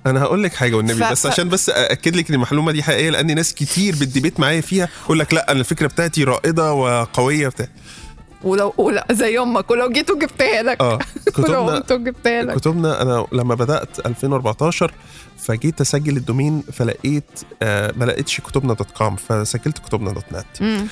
أنا 0.06 0.22
هقول 0.22 0.42
لك 0.42 0.54
حاجة 0.54 0.74
والنبي 0.74 1.04
ف- 1.04 1.10
بس 1.10 1.26
عشان 1.26 1.48
بس 1.48 1.70
أأكد 1.70 2.16
لك 2.16 2.28
إن 2.28 2.34
المعلومة 2.34 2.72
دي 2.72 2.82
حقيقية 2.82 3.10
لأن 3.10 3.34
ناس 3.34 3.54
كتير 3.54 3.94
بتديبيت 3.94 4.40
معايا 4.40 4.60
فيها 4.60 4.88
يقول 5.04 5.18
لك 5.18 5.34
لأ 5.34 5.50
أنا 5.52 5.60
الفكرة 5.60 5.86
بتاعتي 5.86 6.24
رائدة 6.24 6.72
وقوية 6.72 7.48
بتاع. 7.48 7.68
ولو 8.42 8.74
ولو 8.78 9.02
زي 9.12 9.38
أمك 9.38 9.70
ولو 9.70 9.90
جيت 9.90 10.10
وجبتها 10.10 10.62
لك. 10.62 10.80
آه. 10.80 10.98
كتبنا 11.34 11.58
وجبتها 11.90 12.42
لك. 12.42 12.54
كتبنا 12.56 13.02
أنا 13.02 13.26
لما 13.32 13.54
بدأت 13.54 14.06
2014 14.06 14.92
فجيت 15.38 15.80
أسجل 15.80 16.16
ال 16.16 16.23
domain 16.23 16.62
فلقيت 16.72 17.40
آه 17.62 17.92
ما 17.96 18.04
لقيتش 18.04 18.40
كتبنا 18.40 18.74
dot 18.74 18.90
com 18.90 19.16
فسجلت 19.16 19.78
كتبنا 19.78 20.12
dot 20.12 20.24
net. 20.32 20.86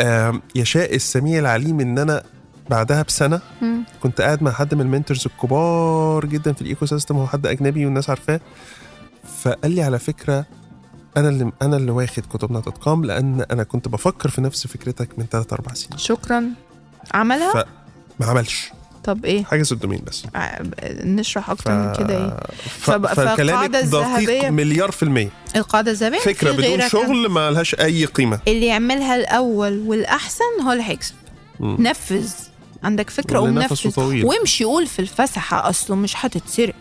آه 0.00 0.40
يشاء 0.54 0.94
السميع 0.94 1.38
العليم 1.38 1.80
إن 1.80 1.98
أنا 1.98 2.22
بعدها 2.70 3.02
بسنة 3.02 3.40
مم. 3.62 3.84
كنت 4.02 4.20
قاعد 4.20 4.42
مع 4.42 4.50
حد 4.50 4.74
من 4.74 4.80
ال 4.80 4.86
mentors 4.86 5.26
الكبار 5.26 6.24
جدا 6.26 6.52
في 6.52 6.62
ال 6.62 6.86
ecosystem 6.86 7.16
هو 7.16 7.26
حد 7.26 7.46
أجنبي 7.46 7.84
والناس 7.84 8.10
عارفاه. 8.10 8.40
فقال 9.42 9.70
لي 9.70 9.82
على 9.82 9.98
فكرة 9.98 10.44
أنا 11.16 11.28
اللي 11.28 11.52
أنا 11.62 11.76
اللي 11.76 11.90
واخد 11.90 12.22
كتبنا 12.32 12.60
dot 12.60 12.78
com 12.78 13.04
لأن 13.04 13.40
أنا 13.50 13.62
كنت 13.62 13.88
بفكر 13.88 14.28
في 14.28 14.40
نفس 14.40 14.66
فكرتك 14.66 15.18
من 15.18 15.26
3 15.30 15.54
4 15.54 15.74
سنين. 15.74 15.98
شكرا. 15.98 16.44
عملها؟ 17.14 17.52
فما 17.52 18.30
عملش. 18.30 18.70
طب 19.04 19.24
إيه؟ 19.24 19.44
حجز 19.44 19.72
ال 19.72 19.76
domain 19.76 20.02
بس. 20.06 20.22
ع- 20.34 20.58
نشرح 21.04 21.50
أكتر 21.50 21.70
من 21.72 21.92
كده 21.94 22.16
إيه؟ 22.24 22.36
ف... 22.68 22.90
فب- 22.90 23.06
فالقاعدة 23.06 23.80
دقيق 23.80 24.42
الذهبية- 24.42 24.50
مليار 24.50 24.90
في 24.90 25.02
المية. 25.02 25.28
القاعدة 25.56 25.90
الذهبية 25.90 26.18
فكرة 26.18 26.52
في 26.52 26.56
بدون 26.56 26.88
شغل 26.88 27.28
ما 27.28 27.50
لهاش 27.50 27.74
أي 27.74 28.04
قيمة. 28.04 28.38
اللي 28.48 28.66
يعملها 28.66 29.16
الأول 29.16 29.78
والأحسن 29.86 30.44
هو 30.66 30.72
اللي 30.72 30.82
هيكسب. 30.84 31.14
نفذ. 31.60 32.30
عندك 32.84 33.10
فكرة 33.10 33.38
قوم 33.38 33.58
نفذ. 33.58 34.24
وامشي 34.24 34.64
قول 34.64 34.86
في 34.86 34.98
الفسحة 34.98 35.68
أصله 35.70 35.96
مش 35.96 36.14
هتتسرق 36.16 36.74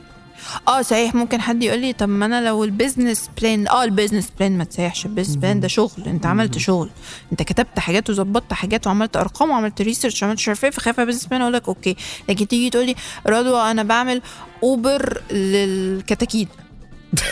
آه 0.68 0.82
صحيح 0.82 1.16
ممكن 1.16 1.42
حد 1.42 1.64
يقول 1.64 1.80
لي 1.80 1.94
طب 1.94 2.10
ما 2.10 2.26
أنا 2.26 2.48
لو 2.48 2.64
ال 2.64 2.71
business 2.71 3.30
plan 3.42 3.68
آه 3.68 3.84
ال 3.84 3.88
business 3.88 4.28
plan 4.40 4.58
ما 4.58 4.64
تسيحش 4.64 5.06
ال 5.06 5.09
business 5.09 5.36
plan 5.36 5.60
ده 5.60 5.68
شغل 5.68 6.04
أنت 6.08 6.26
عملت 6.26 6.58
شغل 6.58 6.90
أنت 7.32 7.42
كتبت 7.44 7.80
حاجات 7.80 8.10
وظبطت 8.10 8.54
حاجات 8.54 8.88
وعملت 8.88 9.18
أرقام 9.18 9.50
وعملت 9.50 9.82
research 9.82 10.24
وعملت 10.24 10.40
مش 10.40 10.48
عارف 10.48 10.66
إيه 10.66 10.72
فخايف 10.72 11.00
business 11.00 11.26
plan 11.26 11.42
أقول 11.42 11.54
لك 11.54 11.68
okay. 11.68 11.96
لكن 12.30 12.48
تيجي 12.48 12.70
تقول 12.70 12.86
لي 12.86 12.96
رضوى 13.28 13.72
أنا 13.72 13.84
بعمل 13.84 14.22
Uber 14.64 15.22
للكتاكيت. 15.32 16.48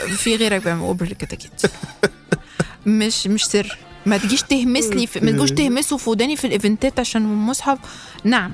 في 0.07 0.35
غيرك 0.35 0.63
بيعمل 0.63 0.81
Uber 0.81 1.05
للكتاكيت. 1.05 1.61
مش 2.85 3.27
مش 3.27 3.45
سر. 3.45 3.77
ما 4.05 4.17
تجيش 4.17 4.41
تهمس 4.41 4.85
لي 4.85 5.07
في 5.07 5.19
ما 5.19 5.31
تجوش 5.31 5.51
تهمسوا 5.51 5.97
في 5.97 6.09
وداني 6.09 6.35
في 6.35 6.47
ال 6.47 6.55
event 6.55 6.92
ات 6.92 6.99
عشان 6.99 7.21
المصحف 7.21 7.77
نعم. 8.23 8.53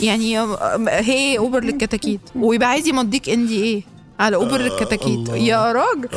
يعني 0.00 0.38
هي 0.88 1.38
Uber 1.38 1.64
للكتاكيت. 1.64 2.20
ويبقى 2.36 2.68
عايز 2.68 2.88
يمضيك 2.88 3.28
NDA 3.28 3.82
على 4.20 4.36
Uber 4.36 4.60
للكتاكيت. 4.60 5.08
الله. 5.28 5.36
يا 5.36 5.72
راجل. 5.72 6.08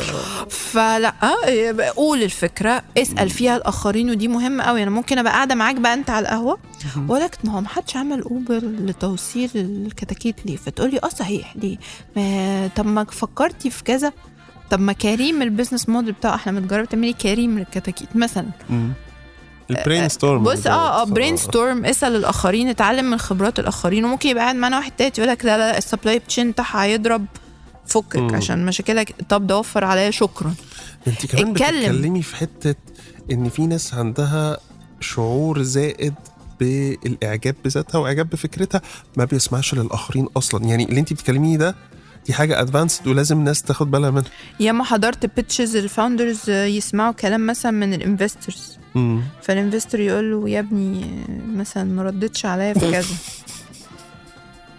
فلا 0.50 1.14
يبقى 1.48 1.90
قول 1.90 2.24
الفكرة. 2.24 2.84
اسأل 2.98 3.30
فيها 3.30 3.58
الآخرين 3.58 4.10
ودي 4.10 4.28
مهمة 4.28 4.64
قوي 4.64 4.84
أنا 4.84 4.92
ممكن 4.92 5.18
أبقى 5.18 5.34
قاعدة 5.34 5.56
معاك 5.56 5.76
بقى 5.76 5.94
أنت 5.94 6.10
على 6.10 6.24
القهوة. 6.24 6.58
واقول 6.98 7.22
لك 7.22 7.38
ما 7.44 7.52
هو 7.52 7.62
ما 7.62 7.68
حدش 7.68 7.96
عمل 7.98 8.22
Uber 8.22 8.58
لتوصيل 8.64 9.50
الكتاكيت 9.56 10.46
ليه؟ 10.46 10.56
فتقول 10.58 10.92
لي 10.92 11.00
آه 11.04 11.10
صحيح. 11.10 11.56
ليه؟ 11.56 11.78
ما 12.16 12.70
طب 12.76 12.86
ما 12.86 13.04
فكرتي 13.04 13.70
في 13.70 13.84
كذا. 13.84 14.12
طب 14.72 14.80
ما 14.80 14.94
Careem 14.94 15.42
ال 15.42 15.47
business 15.47 15.90
model 15.90 16.12
بتاعه 16.14 16.36
إحنا 16.36 16.52
متجرب 16.52 16.90
تعملي 16.90 17.14
Careem 17.14 17.60
للكتاكيت 17.60 18.16
مثلا. 18.16 18.46
ال 19.70 20.10
brainstorm 20.10 20.44
بص 20.44 20.68
آه 20.68 21.02
آه 21.02 21.04
brainstorm 21.04 21.86
اسأل 21.86 22.16
الآخرين 22.16 22.68
اتعلم 22.70 23.06
من 23.10 23.18
خبرات 23.18 23.60
الآخرين 23.60 24.06
وممكن 24.06 24.30
يبقى 24.30 24.44
قاعد 24.44 24.56
معانا 24.56 24.78
واحد 24.78 24.92
تالت 24.92 25.18
يقول 25.18 25.30
لك 25.32 25.46
لا 25.46 25.58
لا 25.58 25.78
ال 25.78 25.84
supply 25.84 26.20
chain 26.20 26.52
بتاعها 26.52 26.84
هيضرب 26.84 27.26
فكك 27.86 28.16
مم. 28.16 28.36
عشان 28.36 28.66
مشاكلك 28.66 29.16
طب 29.30 29.48
ده 29.48 29.58
وفر 29.58 29.84
عليا 29.84 30.12
شكرا 30.12 30.54
انت 31.08 31.26
كمان 31.26 31.52
اتكلم. 31.52 31.80
بتتكلمي 31.92 32.22
في 32.22 32.36
حتة 32.36 32.76
ان 33.32 33.50
في 33.50 33.68
ناس 33.68 33.94
عندها 33.94 34.58
شعور 35.00 35.62
زائد 35.64 36.14
بالإعجاب 36.60 37.56
بذاتها 37.66 38.00
وإعجاب 38.00 38.30
بفكرتها 38.30 38.82
ما 39.18 39.26
بيسمعش 39.26 39.74
للآخرين 39.74 40.28
أصلا 40.38 40.64
يعني 40.66 40.84
اللي 40.84 41.00
انت 41.00 41.14
بتتكلميه 41.14 41.58
ده 41.58 41.76
دي 42.28 42.34
حاجة 42.34 42.62
advanced 42.62 43.08
ولازم 43.08 43.44
ناس 43.44 43.62
تاخد 43.64 43.92
بالها 43.92 44.10
منها. 44.12 44.24
ياما 44.60 44.84
حضرت 44.84 45.26
pitches 45.36 45.76
ال 45.76 45.84
founders 45.84 46.50
يسمعوا 46.50 47.12
كلام 47.12 47.48
مثلا 47.48 47.72
من 47.72 47.94
ال 47.94 48.02
investors 48.02 48.78
مم. 48.96 49.22
فال 49.42 49.53
investor 49.53 50.00
يقول 50.00 50.32
له 50.32 50.50
يا 50.50 50.60
ابني 50.60 51.06
مثلا 51.56 51.84
ما 51.84 52.04
ردتش 52.04 52.46
عليا 52.46 52.74
في 52.74 52.92
كذا. 52.92 53.08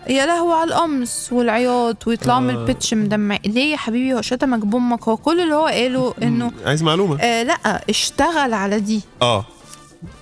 يا 0.09 0.27
لهوي 0.27 0.55
على 0.55 0.65
القمص 0.71 1.33
والعياط 1.33 2.07
ويطلعوا 2.07 2.41
من 2.41 2.55
آه. 2.55 2.61
البيتش 2.61 2.95
مدمع. 2.95 3.39
ليه 3.47 3.73
يا 3.73 3.77
حبيبي؟ 3.77 4.15
هو 4.15 4.23
شتمك 4.23 4.59
بامك 4.67 5.09
هو 5.09 5.17
كل 5.17 5.41
اللي 5.41 5.55
هو 5.55 5.67
قاله 5.67 6.15
إنه 6.23 6.53
عايز 6.67 6.83
معلومة. 6.83 7.21
آه 7.21 7.43
لا 7.43 7.83
اشتغل 7.91 8.53
على 8.55 8.81
دي. 8.81 9.01
آه. 9.23 9.47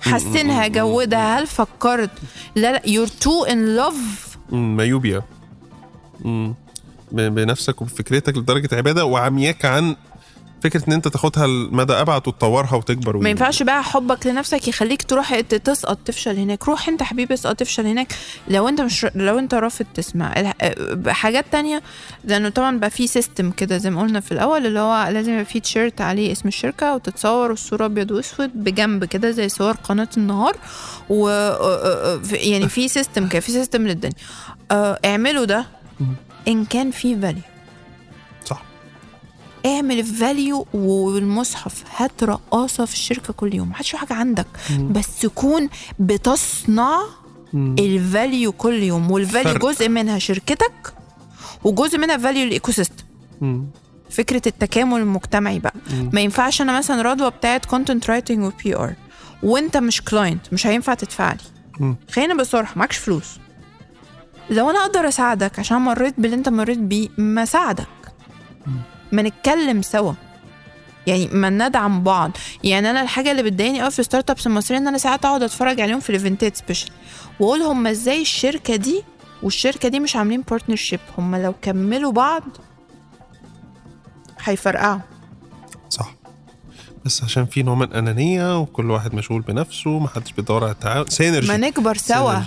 حسنها 0.01 0.67
جودها. 0.67 1.39
هل 1.39 1.47
فكرت؟ 1.47 2.09
لا 2.55 2.71
لا 2.71 3.05
love. 3.89 4.53
مم، 4.53 4.77
مايوبيا. 4.77 5.21
مم. 6.21 6.53
ب- 6.53 6.66
بنفسك 7.11 7.81
وبفكرتك 7.81 8.37
لدرجة 8.37 8.75
عبادة 8.75 9.05
وعمياك 9.05 9.65
عن 9.65 9.95
فكرة 10.63 10.83
إن 10.87 10.93
أنت 10.93 11.07
تاخدها 11.07 11.47
لمدى 11.47 11.93
أبعد 11.93 12.27
وتطورها 12.27 12.75
وتكبر 12.75 13.17
ما 13.17 13.29
ينفعش 13.29 13.63
بقى 13.63 13.83
حبك 13.83 14.27
لنفسك 14.27 14.67
يخليك 14.67 15.03
تروح 15.03 15.39
تسقط 15.39 15.97
تفشل 16.05 16.37
هناك. 16.37 16.67
روح 16.67 16.89
أنت 16.89 17.03
حبيبي 17.03 17.33
اسقط 17.33 17.55
تفشل 17.55 17.85
هناك. 17.87 18.13
لو 18.47 18.67
أنت 18.69 18.81
مش 18.81 19.05
لو 19.15 19.39
أنت 19.39 19.53
رافض 19.53 19.85
تسمع. 19.93 20.53
حاجات 21.07 21.45
تانية 21.51 21.81
لأنه 22.23 22.49
طبعا 22.49 22.77
بقى 22.79 22.89
في 22.89 23.07
system 23.07 23.51
كده 23.51 23.77
زي 23.77 23.89
ما 23.89 24.01
قلنا 24.01 24.19
في 24.19 24.31
الأول 24.31 24.65
اللي 24.65 24.79
هو 24.79 25.07
لازم 25.07 25.31
يبقى 25.31 25.45
في 25.45 25.59
تيشيرت 25.59 26.01
عليه 26.01 26.31
اسم 26.31 26.47
الشركة 26.47 26.95
وتتصور 26.95 27.51
الصورة 27.51 27.85
أبيض 27.85 28.11
وأسود 28.11 28.51
بجنب 28.55 29.05
كده 29.05 29.31
زي 29.31 29.49
صور 29.49 29.73
قناة 29.73 30.09
النهار. 30.17 30.55
و 31.09 31.29
يعني 32.31 32.69
في 32.69 32.87
system 32.87 33.27
كده 33.27 33.39
في 33.39 33.51
system 33.51 33.87
للدنيا. 33.87 34.15
اعملوا 35.05 35.45
ده. 35.45 35.65
إن 36.47 36.65
كان 36.65 36.91
في 36.91 37.15
value 37.21 37.41
صح. 38.45 38.63
اعمل 39.65 39.99
ال 39.99 40.10
value 40.10 40.67
والمصحف 40.73 41.83
هات 41.97 42.23
رقاصه 42.23 42.85
في 42.85 42.93
الشركة 42.93 43.33
كل 43.33 43.55
يوم. 43.55 43.69
محدش 43.69 43.91
في 43.91 43.97
حاجة 43.97 44.13
عندك. 44.13 44.47
بس 44.79 45.19
تكون 45.19 45.69
بتصنع 45.99 46.99
ال 47.53 47.69
value 47.69 48.51
كل 48.51 48.83
يوم. 48.83 49.11
وال 49.11 49.23
value 49.23 49.53
فرق. 49.53 49.61
جزء 49.61 49.89
منها 49.89 50.19
شركتك 50.19 50.93
وجزء 51.63 51.97
منها 51.97 52.17
value 52.17 52.43
ال 52.43 52.71
ecosystem 52.71 53.03
مم. 53.41 53.65
فكرة 54.09 54.41
التكامل 54.47 54.99
المجتمعي 54.99 55.59
بقى. 55.59 55.73
ما 56.13 56.21
ينفعش 56.21 56.61
أنا 56.61 56.77
مثلا 56.77 57.01
رضوى 57.01 57.29
بتاعت 57.29 57.65
content 57.65 58.09
writing 58.09 58.43
و 58.43 58.75
PR 58.75 58.93
وأنت 59.43 59.77
مش 59.77 60.01
client 60.01 60.53
مش 60.53 60.67
هينفع 60.67 60.93
تدفع 60.93 61.31
لي. 61.33 61.39
مم. 61.79 61.95
خلينا 62.11 62.35
بصراحة 62.35 62.73
معكش 62.79 62.97
فلوس. 62.97 63.39
لو 64.49 64.69
أنا 64.69 64.79
أقدر 64.79 65.07
أساعدك 65.07 65.59
عشان 65.59 65.77
مريت 65.77 66.13
باللي 66.17 66.35
أنت 66.35 66.49
مريت 66.49 66.77
بيه 66.77 67.09
ما 67.17 67.43
اساعدك 67.43 67.87
ما 69.11 69.21
نتكلم 69.21 69.81
سوا. 69.81 70.13
يعني 71.07 71.27
ما 71.27 71.49
ندعم 71.49 72.03
بعض. 72.03 72.31
يعني 72.63 72.89
أنا 72.89 73.01
الحاجة 73.01 73.31
اللي 73.31 73.43
بتضايقني 73.43 73.81
قوي 73.81 73.91
في 73.91 73.99
ال 73.99 74.29
startups 74.29 74.47
المصريه 74.47 74.77
إن 74.77 74.87
أنا 74.87 74.97
ساعات 74.97 75.25
أقعد 75.25 75.43
أتفرج 75.43 75.81
عليهم 75.81 75.99
في 75.99 76.09
ال 76.09 76.16
event 76.16 76.50
ات 76.50 76.57
especially 76.57 76.89
وأقول 77.39 77.61
هم 77.61 77.87
إزاي 77.87 78.21
الشركة 78.21 78.75
دي 78.75 79.03
والشركة 79.43 79.89
دي 79.89 79.99
مش 79.99 80.15
عاملين 80.15 80.41
partnership 80.41 80.99
هم 81.17 81.35
لو 81.35 81.53
كملوا 81.61 82.11
بعض 82.11 82.43
هيفرقعوا. 84.43 84.99
صح. 85.89 86.16
بس 87.05 87.23
عشان 87.23 87.45
في 87.45 87.63
نوع 87.63 87.75
من 87.75 87.83
الانانيه 87.83 88.59
وكل 88.59 88.91
واحد 88.91 89.15
مشغول 89.15 89.41
بنفسه 89.41 89.99
ما 89.99 90.07
حدش 90.07 90.31
بيدور 90.31 90.63
على 90.63 90.71
التعاون 90.71 91.09
synergy. 91.09 91.47
ما 91.47 91.57
نكبر 91.57 91.97
سوا. 91.97 92.39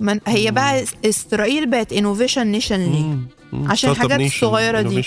من 0.00 0.20
هي 0.26 0.50
بقى 0.50 0.84
إسرائيل 1.04 1.70
بقت 1.70 1.92
innovation 1.92 2.46
nation 2.46 2.76
ليه 2.76 3.18
عشان 3.70 3.90
الحاجات 3.90 4.20
الصغيرة 4.20 4.82
دي. 4.82 5.02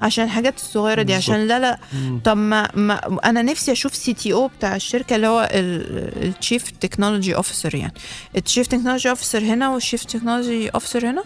عشان 0.00 0.24
الحاجات 0.24 0.56
الصغيرة 0.56 1.02
دي. 1.02 1.14
عشان 1.14 1.46
لا 1.46 1.58
لا. 1.58 1.78
طب 2.24 2.36
ما, 2.36 2.68
ما 2.76 3.20
أنا 3.24 3.42
نفسي 3.42 3.72
أشوف 3.72 3.94
CTO 3.94 4.48
بتاع 4.48 4.76
الشركة 4.76 5.16
اللي 5.16 5.26
هو 5.26 5.48
ال 5.52 5.72
chief 5.72 6.70
technology 6.70 7.36
officer 7.36 7.74
يعني. 7.74 7.94
ال 8.36 8.41
chief 8.41 8.66
technology 8.66 9.10
officer 9.10 9.42
هنا 9.42 9.70
وال 9.70 9.80
chief 9.80 10.04
technology 10.04 10.68
officer 10.68 11.10
هنا؟ 11.10 11.24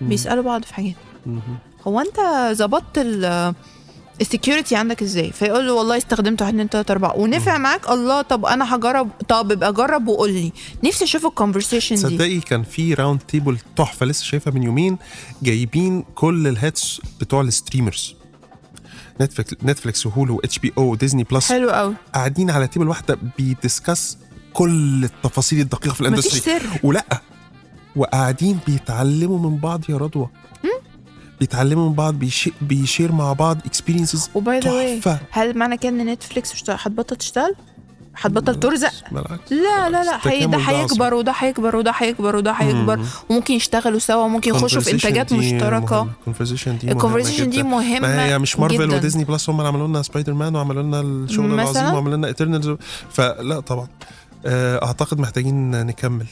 بيسألوا 0.00 0.44
بعض 0.44 0.64
في 0.64 0.74
حاجات. 0.74 0.94
هو 1.86 2.00
أنت 2.00 2.20
ظبطت 2.52 2.98
ال 4.20 4.26
security 4.26 4.76
عندك 4.76 5.02
إزاي؟ 5.02 5.30
فيقول 5.30 5.66
له 5.66 5.72
والله 5.72 5.96
استخدمت 5.96 6.42
1 6.42 6.54
2 6.54 6.68
3 6.68 6.92
4 6.92 7.16
ونفع 7.16 7.58
معاك؟ 7.58 7.90
الله 7.90 8.22
طب 8.22 8.46
أنا 8.46 8.74
هجرب. 8.76 9.10
طب 9.28 9.52
ابقى 9.52 9.72
جرب 9.72 10.08
وقول 10.08 10.32
لي. 10.32 10.52
نفسي 10.84 11.04
أشوف 11.04 11.26
ال 11.26 11.31
conversation 11.31 11.96
دي. 11.96 12.02
تصدقي 12.02 12.40
كان 12.40 12.62
في 12.62 12.94
round 12.94 13.20
table 13.20 13.58
تحفة 13.76 14.06
لسه 14.06 14.24
شايفها 14.24 14.52
من 14.52 14.62
يومين 14.62 14.98
جايبين 15.42 16.04
كل 16.14 16.46
ال 16.46 16.55
heads 16.55 17.00
بتوع 17.20 17.40
ال 17.40 17.47
streamers 17.47 18.14
Netflix 19.20 19.54
Netflix 19.64 20.06
و 20.06 20.12
Hulu 20.12 20.36
و 20.36 20.58
HBO 20.58 20.72
و 20.78 20.82
Disney 20.90 21.24
Plus 21.24 21.48
حلو 21.48 21.70
قوي 21.70 21.94
قاعدين 22.14 22.50
على 22.50 22.66
table 22.66 22.88
واحدة 22.88 23.18
بي 23.38 23.56
discuss 23.56 24.18
كل 24.52 25.04
التفاصيل 25.04 25.60
الدقيقة 25.60 25.94
في 25.94 26.02
مفيش 26.02 26.26
ال 26.26 26.30
industry 26.30 26.60
سر. 26.60 26.66
ولا 26.82 27.04
وقاعدين 27.96 28.58
بيتعلموا 28.66 29.50
من 29.50 29.56
بعض 29.56 29.84
يا 29.88 29.96
رضوى. 29.96 30.28
بيتعلموا 31.40 31.88
من 31.88 31.94
بعض 31.94 32.14
بيشي 32.14 32.52
بي 32.60 32.75
share 32.75 33.12
مع 33.12 33.32
بعض 33.32 33.58
experiences 33.66 34.30
و 34.34 34.43
by 34.43 34.60
the 34.60 34.72
way 34.72 35.00
هل 35.30 35.58
معنى 35.58 35.76
كده 35.76 35.88
إن 35.88 36.06
Netflix 36.06 36.70
هتبطل 36.70 37.16
تشتغل؟ 37.16 37.54
هتبطل 38.16 38.60
ترزق؟ 38.60 38.92
بالعكس 39.12 39.52
لا 39.52 39.90
لا 39.90 40.04
لا 40.04 40.18
حي... 40.18 40.46
ده 40.46 40.58
هيكبر 40.58 41.14
وده 41.14 41.32
هيكبر 41.38 41.76
وده 41.76 41.92
هيكبر 41.96 42.36
وده 42.36 42.52
هيكبر 42.52 42.96
مم. 42.96 43.04
وممكن 43.30 43.54
يشتغلوا 43.54 43.98
سوا 43.98 44.24
وممكن 44.24 44.50
يخشوا 44.50 44.80
في 44.80 44.92
إنتاجات 44.92 45.32
مشتركة 45.32 46.02
ال 46.20 46.25
conversation 46.25 46.78
دي 46.78 46.92
ال 46.92 46.97
conversation 46.97 47.50
دي 47.50 47.62
مهمة 47.62 48.00
ما 48.00 48.26
هي 48.26 48.38
مش 48.38 48.58
Marvel. 48.58 48.94
و 48.94 48.98
Disney 48.98 49.24
Plus 49.24 49.50
هم 49.50 49.56
اللي 49.58 49.68
عملوا 49.68 49.88
لنا 49.88 50.02
سبايدر 50.02 50.32
مان 50.34 50.56
وعملوا 50.56 50.82
لنا 50.82 51.00
الشغل؟ 51.00 51.54
العظيم 51.54 51.94
وعملوا 51.94 52.16
لنا 52.16 52.26
Eternals 52.26 52.70
فلا 53.10 53.60
طبعا 53.60 53.88
آه، 54.46 54.84
أعتقد 54.84 55.20
محتاجين 55.20 55.86
نكمل 55.86 56.26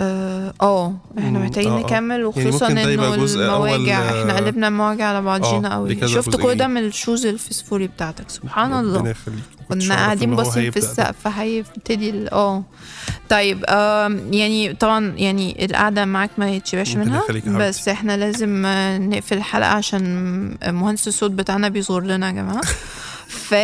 آه 0.00 0.52
آه، 0.62 0.94
إحنا 1.18 1.38
مم، 1.38 1.44
محتاجين 1.44 1.72
آه، 1.72 1.78
آه. 1.78 1.82
نكمل 1.82 2.24
وخصوصا 2.24 2.68
ممكن 2.68 2.74
ده 2.74 2.94
إنه 2.94 3.14
المواجع 3.14 4.20
إحنا 4.20 4.36
قلبنا 4.36 4.68
المواجع 4.68 5.04
على 5.04 5.22
بعضينا 5.22 5.74
قوي 5.74 6.08
شفت 6.08 6.36
كل 6.36 6.54
ده؟ 6.54 6.66
من 6.66 6.84
ال 6.84 6.91
shoes 6.91 7.26
الفسفوري 7.26 7.86
بتاعتك 7.86 8.30
سبحان 8.30 8.72
الله 8.80 9.14
كنا 9.68 9.94
قاعدين 9.94 10.36
باصين 10.36 10.70
في. 10.70 10.76
السقف 10.76 11.26
هيبتدي 11.26 12.28
آه 12.32 12.62
طيب 13.28 13.64
يعني 14.32 14.74
طبعا 14.74 15.12
يعني 15.16 15.64
القعدة 15.64 16.04
معاك 16.04 16.30
ما 16.38 16.50
يتشبعش 16.50 16.96
منها. 16.96 17.22
بس 17.46 17.88
إحنا 17.88 18.16
لازم 18.16 18.62
نقفل 19.10 19.36
الحلقة 19.36 19.70
عشان 19.70 20.04
مهندس 20.74 21.08
الصوت 21.08 21.30
بتاعنا 21.30 21.68
بيصفر 21.68 22.02
لنا 22.02 22.26
يا 22.26 22.32
جماعة 22.32 22.60
ف 23.48 23.54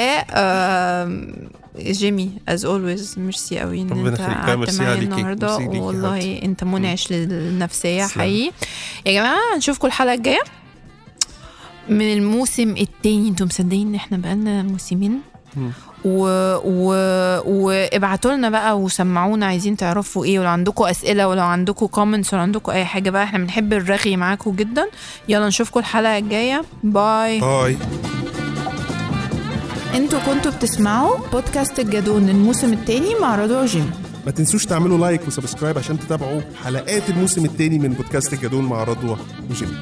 جيمي 1.81 2.31
as 2.49 2.65
always 2.65 3.15
merci 3.19 3.59
قوي 3.59 3.83
إن 3.83 4.07
أنت 4.07 4.21
قعدت 4.21 4.81
معايا. 4.81 4.95
النهارده. 4.95 5.57
والله. 5.57 6.41
أنت 6.43 6.65
منعش 6.65 7.12
للنفسية. 7.12 8.07
حقيقي. 8.07 8.53
يا 9.07 9.12
جماعة 9.12 9.39
هنشوفكم 9.55 9.87
الحلقة 9.87 10.15
الجاية. 10.15 10.43
من 11.89 12.12
الموسم 12.12 12.71
التاني 12.77 13.29
أنتوا 13.29 13.47
مصدقين 13.47 13.89
إن 13.89 13.95
إحنا 13.95 14.17
بقالنا 14.17 14.62
موسمين. 14.62 15.21
و... 16.05 16.21
و... 16.65 16.89
وابعتوا 17.47 18.33
لنا 18.33 18.51
بقى 18.51 18.79
وسمعونا 18.79 19.47
عايزين 19.47 19.77
تعرفوا 19.77 20.25
إيه 20.25 20.39
ولو 20.39 20.49
عندكم 20.49 20.85
أسئلة 20.85 21.29
ولو 21.29 21.43
عندكم 21.43 21.87
comments 21.87 22.35
ولو 22.35 22.43
عندكم 22.43 22.73
أي 22.73 22.85
حاجة 22.85 23.11
بقى 23.11 23.25
إحنا 23.25 23.39
بنحب 23.39 23.73
الرغي 23.73 24.17
معاكم 24.17 24.57
جدا. 24.57 24.87
يلا 25.29 25.49
نشوفكم 25.49 25.81
الحلقة 25.81 26.19
الجاية. 26.19 26.65
bye 26.85 27.41
bye 27.41 27.77
أنتوا 29.97 30.19
كنتوا 30.19 30.53
بتسمعوا 30.53 31.17
بودكاست 31.33 31.79
الجدون 31.79 32.29
الموسم 32.29 32.73
التاني 32.73 33.15
مع 33.21 33.37
رضوى 33.37 33.67
جيم 33.67 33.91
ما 34.27 34.33
تنسوش 34.33 34.67
تعملوا 34.67 34.99
like 34.99 35.21
و 35.29 35.34
subscribe 35.34 35.79
عشان 35.79 35.99
تتابعوا 35.99 36.41
حلقات 36.65 37.11
الموسم 37.11 37.45
الثاني 37.45 37.79
من 37.79 37.89
بودكاست 37.93 38.33
الجدون 38.33 38.65
مع 38.65 38.85
رضوى 38.85 39.17
وجيم 39.51 39.81